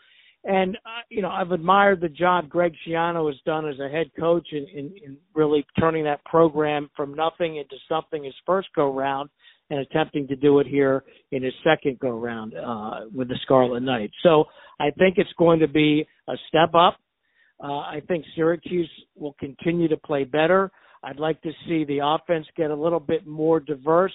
And, 0.45 0.77
uh, 0.77 1.01
you 1.09 1.21
know, 1.21 1.29
I've 1.29 1.51
admired 1.51 1.99
the 1.99 2.07
job 2.07 2.47
Greg 2.47 2.71
Schiano 2.87 3.27
has 3.27 3.35
done 3.45 3.67
as 3.67 3.79
a 3.79 3.89
head 3.89 4.11
coach 4.17 4.47
in, 4.53 4.65
in, 4.73 4.93
in 5.03 5.17
really 5.35 5.65
turning 5.77 6.05
that 6.05 6.23
program 6.23 6.89
from 6.95 7.13
nothing 7.13 7.57
into 7.57 7.75
something 7.89 8.23
his 8.23 8.33
first 8.45 8.69
go 8.75 8.93
round 8.93 9.29
and 9.69 9.79
attempting 9.79 10.27
to 10.29 10.37
do 10.37 10.59
it 10.59 10.67
here 10.67 11.03
in 11.31 11.43
his 11.43 11.53
second 11.63 11.99
go 11.99 12.11
round 12.11 12.53
uh, 12.55 13.01
with 13.13 13.27
the 13.27 13.37
Scarlet 13.43 13.81
Knights. 13.81 14.13
So 14.23 14.45
I 14.79 14.91
think 14.91 15.17
it's 15.17 15.33
going 15.37 15.59
to 15.59 15.67
be 15.67 16.07
a 16.29 16.35
step 16.47 16.73
up. 16.73 16.97
Uh, 17.61 17.79
I 17.79 18.01
think 18.07 18.25
Syracuse 18.35 18.89
will 19.15 19.35
continue 19.39 19.87
to 19.89 19.97
play 19.97 20.23
better. 20.23 20.71
I'd 21.03 21.19
like 21.19 21.41
to 21.41 21.51
see 21.67 21.85
the 21.85 21.99
offense 22.03 22.45
get 22.55 22.71
a 22.71 22.75
little 22.75 22.99
bit 22.99 23.25
more 23.27 23.59
diverse. 23.59 24.13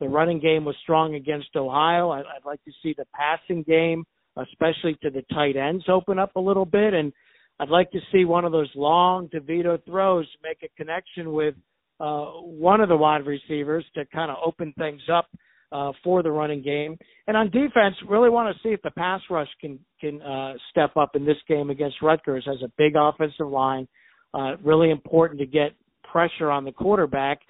The 0.00 0.08
running 0.08 0.40
game 0.40 0.64
was 0.64 0.76
strong 0.82 1.14
against 1.14 1.56
Ohio. 1.56 2.10
I'd, 2.10 2.20
I'd 2.20 2.44
like 2.44 2.62
to 2.64 2.72
see 2.82 2.94
the 2.96 3.06
passing 3.14 3.62
game, 3.62 4.04
especially 4.36 4.96
to 5.02 5.10
the 5.10 5.22
tight 5.32 5.56
ends, 5.56 5.84
open 5.88 6.18
up 6.18 6.36
a 6.36 6.40
little 6.40 6.66
bit. 6.66 6.94
And 6.94 7.12
I'd 7.58 7.70
like 7.70 7.90
to 7.92 8.00
see 8.12 8.24
one 8.24 8.44
of 8.44 8.52
those 8.52 8.70
long 8.74 9.28
DeVito 9.28 9.82
throws 9.84 10.26
make 10.42 10.58
a 10.62 10.76
connection 10.76 11.32
with 11.32 11.54
uh, 11.98 12.26
one 12.26 12.80
of 12.80 12.88
the 12.88 12.96
wide 12.96 13.26
receivers 13.26 13.84
to 13.94 14.04
kind 14.06 14.30
of 14.30 14.36
open 14.44 14.74
things 14.76 15.00
up 15.12 15.26
uh, 15.72 15.92
for 16.04 16.22
the 16.22 16.30
running 16.30 16.62
game. 16.62 16.96
And 17.26 17.36
on 17.36 17.50
defense, 17.50 17.94
really 18.08 18.30
want 18.30 18.54
to 18.54 18.62
see 18.62 18.72
if 18.72 18.82
the 18.82 18.90
pass 18.92 19.20
rush 19.30 19.48
can 19.60 19.78
can 20.00 20.22
uh, 20.22 20.54
step 20.70 20.96
up 20.96 21.10
in 21.14 21.24
this 21.24 21.36
game 21.48 21.70
against 21.70 22.02
Rutgers. 22.02 22.44
Has 22.46 22.62
a 22.62 22.72
big 22.78 22.94
offensive 22.96 23.48
line, 23.48 23.88
uh, 24.34 24.56
really 24.62 24.90
important 24.90 25.40
to 25.40 25.46
get 25.46 25.72
pressure 26.10 26.50
on 26.50 26.64
the 26.64 26.72
quarterback. 26.72 27.40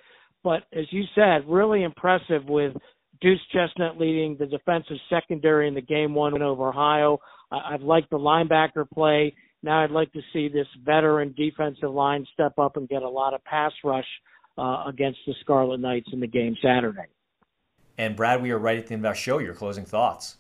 But 0.43 0.63
as 0.73 0.87
you 0.91 1.05
said, 1.15 1.49
really 1.49 1.83
impressive 1.83 2.45
with 2.49 2.75
Duce 3.21 3.41
Chestnut 3.53 3.99
leading 3.99 4.37
the 4.39 4.47
defensive 4.47 4.97
secondary 5.11 5.69
in 5.69 5.75
the 5.75 5.81
game 5.81 6.15
one 6.15 6.33
win 6.33 6.43
over 6.43 6.69
Ohio. 6.69 7.19
I've 7.51 7.83
liked 7.83 8.11
the 8.11 8.19
linebacker 8.19 8.89
play. 8.89 9.35
Now 9.63 9.83
I'd 9.83 9.91
like 9.91 10.13
to 10.13 10.21
see 10.33 10.49
this 10.49 10.67
veteran 10.85 11.35
defensive 11.37 11.91
line 11.91 12.27
step 12.33 12.59
up 12.59 12.77
and 12.77 12.89
get 12.89 13.03
a 13.03 13.09
lot 13.09 13.35
of 13.35 13.43
pass 13.45 13.73
rush 13.85 14.07
uh, 14.59 14.85
against 14.87 15.19
the 15.27 15.35
Scarlet 15.41 15.81
Knights 15.81 16.09
in 16.13 16.21
the 16.21 16.27
game 16.27 16.57
Saturday. 16.63 17.09
And 17.99 18.17
Brad, 18.17 18.43
we 18.43 18.51
are 18.51 18.59
right 18.59 18.79
at 18.79 18.87
the 18.87 18.95
end 18.95 19.05
of 19.05 19.09
our 19.09 19.15
show. 19.15 19.39
Your 19.39 19.55
closing 19.55 19.85
thoughts. 19.85 20.37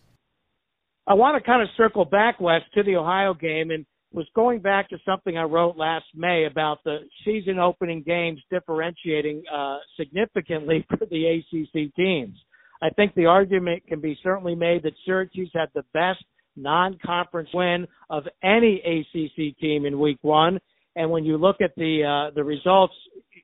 I 1.06 1.14
want 1.14 1.40
to 1.40 1.46
kind 1.46 1.62
of 1.62 1.68
circle 1.76 2.04
back, 2.04 2.40
Wes, 2.40 2.62
to 2.74 2.82
the 2.82 2.96
Ohio 2.96 3.32
game 3.32 3.70
and 3.70 3.86
was 4.12 4.26
going 4.34 4.60
back 4.60 4.88
to 4.88 4.98
something 5.04 5.36
I 5.36 5.42
wrote 5.42 5.76
last 5.76 6.06
May 6.14 6.46
about 6.50 6.78
the 6.84 6.98
season 7.24 7.58
opening 7.58 8.02
games 8.02 8.40
differentiating 8.50 9.42
uh, 9.54 9.78
significantly 9.98 10.84
for 10.98 11.06
the 11.06 11.42
ACC 11.52 11.94
teams. 11.94 12.36
I 12.82 12.90
think 12.90 13.14
the 13.14 13.26
argument 13.26 13.86
can 13.86 14.00
be 14.00 14.18
certainly 14.22 14.54
made 14.54 14.82
that 14.82 14.92
Syracuse 15.04 15.50
had 15.54 15.68
the 15.74 15.84
best 15.92 16.24
non-conference 16.56 17.50
win 17.54 17.86
of 18.10 18.24
any 18.42 18.80
ACC 18.84 19.56
team 19.58 19.84
in 19.86 19.98
Week 19.98 20.18
One, 20.22 20.58
and 20.94 21.10
when 21.10 21.24
you 21.24 21.36
look 21.36 21.56
at 21.60 21.74
the 21.76 22.28
uh, 22.28 22.34
the 22.34 22.44
results, 22.44 22.94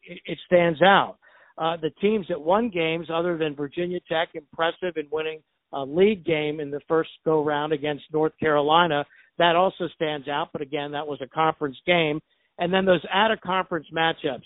it 0.04 0.38
stands 0.46 0.80
out. 0.82 1.18
Uh, 1.62 1.76
the 1.76 1.90
teams 2.00 2.26
that 2.28 2.40
won 2.40 2.68
games, 2.68 3.06
other 3.14 3.38
than 3.38 3.54
Virginia 3.54 4.00
Tech, 4.10 4.30
impressive 4.34 4.96
in 4.96 5.06
winning 5.12 5.40
a 5.72 5.84
league 5.84 6.24
game 6.24 6.58
in 6.58 6.72
the 6.72 6.80
first 6.88 7.10
go 7.24 7.44
round 7.44 7.72
against 7.72 8.02
North 8.12 8.32
Carolina. 8.40 9.04
That 9.38 9.54
also 9.54 9.86
stands 9.94 10.26
out, 10.26 10.48
but 10.52 10.60
again, 10.60 10.90
that 10.90 11.06
was 11.06 11.20
a 11.22 11.28
conference 11.28 11.76
game. 11.86 12.20
And 12.58 12.74
then 12.74 12.84
those 12.84 13.04
out 13.12 13.30
of 13.30 13.40
conference 13.42 13.86
matchups. 13.94 14.42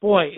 Boy, 0.00 0.28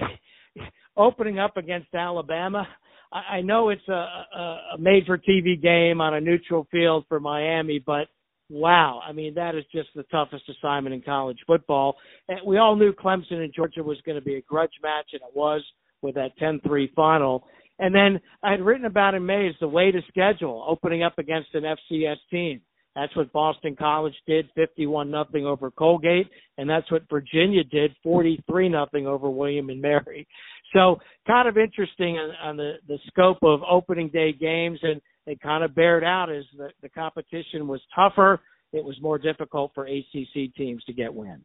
opening 0.97 1.39
up 1.39 1.57
against 1.57 1.95
Alabama, 1.95 2.67
I, 3.13 3.37
I 3.37 3.41
know 3.43 3.69
it's 3.69 3.87
a, 3.87 3.93
a, 3.93 4.61
a 4.75 4.79
made 4.81 5.07
for 5.07 5.19
TV 5.19 5.63
game 5.63 6.01
on 6.01 6.15
a 6.15 6.21
neutral 6.21 6.67
field 6.73 7.05
for 7.09 7.21
Miami, 7.21 7.79
but 7.79 8.09
wow, 8.51 9.01
I 9.07 9.13
mean 9.13 9.35
that 9.35 9.55
is 9.55 9.65
just 9.73 9.91
the 9.95 10.03
toughest 10.05 10.43
assignment 10.49 10.93
in 10.93 11.03
college 11.03 11.39
football. 11.47 11.95
And 12.29 12.41
we 12.45 12.59
all 12.59 12.75
knew 12.75 12.93
Clemson 12.93 13.45
and 13.45 13.55
Georgia 13.55 13.85
was 13.85 13.99
going 14.05 14.19
to 14.19 14.25
be 14.25 14.35
a 14.35 14.43
grudge 14.43 14.75
match, 14.83 15.11
and 15.13 15.23
it 15.23 15.37
was 15.37 15.63
with 16.03 16.15
that 16.15 16.31
10-3 16.41 16.93
final. 16.95 17.45
And 17.79 17.95
then 17.95 18.21
I 18.43 18.53
had 18.53 18.63
written 18.63 18.87
about 18.87 19.15
in 19.15 19.27
May 19.27 19.47
is 19.47 19.57
the 19.61 19.69
way 19.69 19.91
to 19.91 20.01
schedule, 20.09 20.65
opening 20.67 21.03
up 21.03 21.19
against 21.19 21.55
an 21.55 21.65
FCS 21.65 22.17
team. 22.31 22.61
That's 22.95 23.15
what 23.15 23.31
Boston 23.31 23.77
College 23.79 24.15
did, 24.27 24.49
51 24.55 25.11
nothing 25.11 25.45
over 25.45 25.71
Colgate, 25.71 26.29
and 26.57 26.69
that's 26.69 26.91
what 26.91 27.03
Virginia 27.11 27.63
did, 27.63 27.95
43 28.03 28.71
nothing 28.71 29.07
over 29.07 29.29
William 29.29 29.69
and 29.69 29.83
Mary. 29.83 30.27
So 30.75 30.97
kind 31.27 31.47
of 31.47 31.59
interesting 31.59 32.17
on, 32.17 32.31
on 32.43 32.57
the 32.57 32.75
the 32.89 32.99
scope 33.09 33.39
of 33.43 33.61
opening 33.71 34.09
day 34.09 34.33
games, 34.33 34.79
and 34.83 35.03
it 35.27 35.41
kind 35.43 35.63
of 35.63 35.75
bared 35.75 36.05
out 36.05 36.33
as 36.33 36.45
the, 36.57 36.71
the 36.83 36.89
competition 36.89 37.69
was 37.69 37.83
tougher. 37.95 38.41
It 38.73 38.83
was 38.83 38.97
more 39.03 39.19
difficult 39.19 39.73
for 39.75 39.87
ACC 39.87 40.55
teams 40.57 40.83
to 40.85 40.95
get 40.95 41.13
wins. 41.13 41.45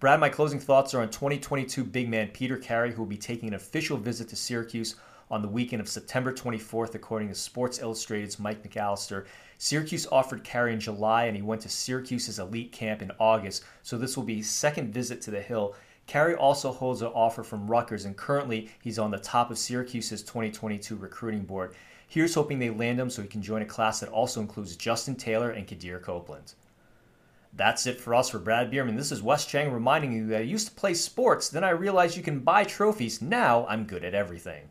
Brad, 0.00 0.20
my 0.20 0.28
closing 0.28 0.60
thoughts 0.60 0.94
are 0.94 1.00
on 1.00 1.10
2022 1.10 1.82
big 1.82 2.08
man 2.08 2.28
Peter 2.28 2.56
Carey, 2.56 2.92
who 2.92 3.02
will 3.02 3.08
be 3.08 3.16
taking 3.16 3.48
an 3.48 3.54
official 3.56 3.96
visit 3.96 4.28
to 4.28 4.36
Syracuse 4.36 4.94
on 5.28 5.42
the 5.42 5.48
weekend 5.48 5.80
of 5.80 5.88
September 5.88 6.32
24th, 6.32 6.94
according 6.94 7.26
to 7.30 7.34
Sports 7.34 7.80
Illustrated's 7.80 8.38
Mike 8.38 8.62
McAllister. 8.62 9.26
Syracuse 9.58 10.06
offered 10.12 10.44
Carey 10.44 10.72
in 10.72 10.78
July, 10.78 11.24
and 11.24 11.36
he 11.36 11.42
went 11.42 11.62
to 11.62 11.68
Syracuse's 11.68 12.38
elite 12.38 12.70
camp 12.70 13.02
in 13.02 13.10
August, 13.18 13.64
so 13.82 13.98
this 13.98 14.16
will 14.16 14.22
be 14.22 14.36
his 14.36 14.48
second 14.48 14.94
visit 14.94 15.20
to 15.22 15.32
the 15.32 15.42
Hill. 15.42 15.74
Carey 16.06 16.36
also 16.36 16.70
holds 16.70 17.02
an 17.02 17.08
offer 17.08 17.42
from 17.42 17.66
Rutgers, 17.66 18.04
and 18.04 18.16
currently 18.16 18.70
he's 18.80 19.00
on 19.00 19.10
the 19.10 19.18
top 19.18 19.50
of 19.50 19.58
Syracuse's 19.58 20.22
2022 20.22 20.94
recruiting 20.94 21.42
board. 21.42 21.74
Here's 22.06 22.34
hoping 22.34 22.60
they 22.60 22.70
land 22.70 23.00
him 23.00 23.10
so 23.10 23.20
he 23.20 23.26
can 23.26 23.42
join 23.42 23.62
a 23.62 23.66
class 23.66 23.98
that 23.98 24.10
also 24.10 24.40
includes 24.40 24.76
Justin 24.76 25.16
Taylor 25.16 25.50
and 25.50 25.66
Quadir 25.66 26.00
Copeland. 26.00 26.54
That's 27.52 27.86
it 27.86 28.00
for 28.00 28.14
us 28.14 28.30
for 28.30 28.38
Brad 28.38 28.70
Bierman. 28.70 28.96
This 28.96 29.10
is 29.10 29.22
Wes 29.22 29.46
Cheng 29.46 29.72
reminding 29.72 30.12
you 30.12 30.26
that 30.28 30.38
I 30.38 30.42
used 30.42 30.68
to 30.68 30.74
play 30.74 30.94
sports, 30.94 31.48
then 31.48 31.64
I 31.64 31.70
realized 31.70 32.16
you 32.16 32.22
can 32.22 32.40
buy 32.40 32.64
trophies. 32.64 33.20
Now 33.20 33.66
I'm 33.68 33.84
good 33.84 34.04
at 34.04 34.14
everything. 34.14 34.68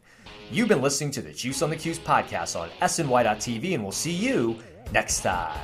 You've 0.51 0.69
been 0.69 0.81
listening 0.81 1.11
to 1.11 1.21
the 1.21 1.33
Juice 1.33 1.61
on 1.61 1.69
the 1.69 1.75
Cuse 1.75 1.99
podcast 1.99 2.57
on 2.57 2.69
SNY.TV, 2.81 3.73
and 3.73 3.83
we'll 3.83 3.91
see 3.91 4.13
you 4.13 4.57
next 4.93 5.21
time. 5.21 5.59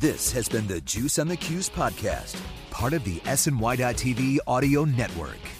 This 0.00 0.32
has 0.32 0.48
been 0.48 0.66
the 0.66 0.80
Juice 0.80 1.18
on 1.18 1.28
the 1.28 1.36
Cuse 1.36 1.68
podcast, 1.68 2.40
part 2.70 2.94
of 2.94 3.04
the 3.04 3.20
SNY.TV 3.20 4.38
audio 4.46 4.84
network. 4.84 5.59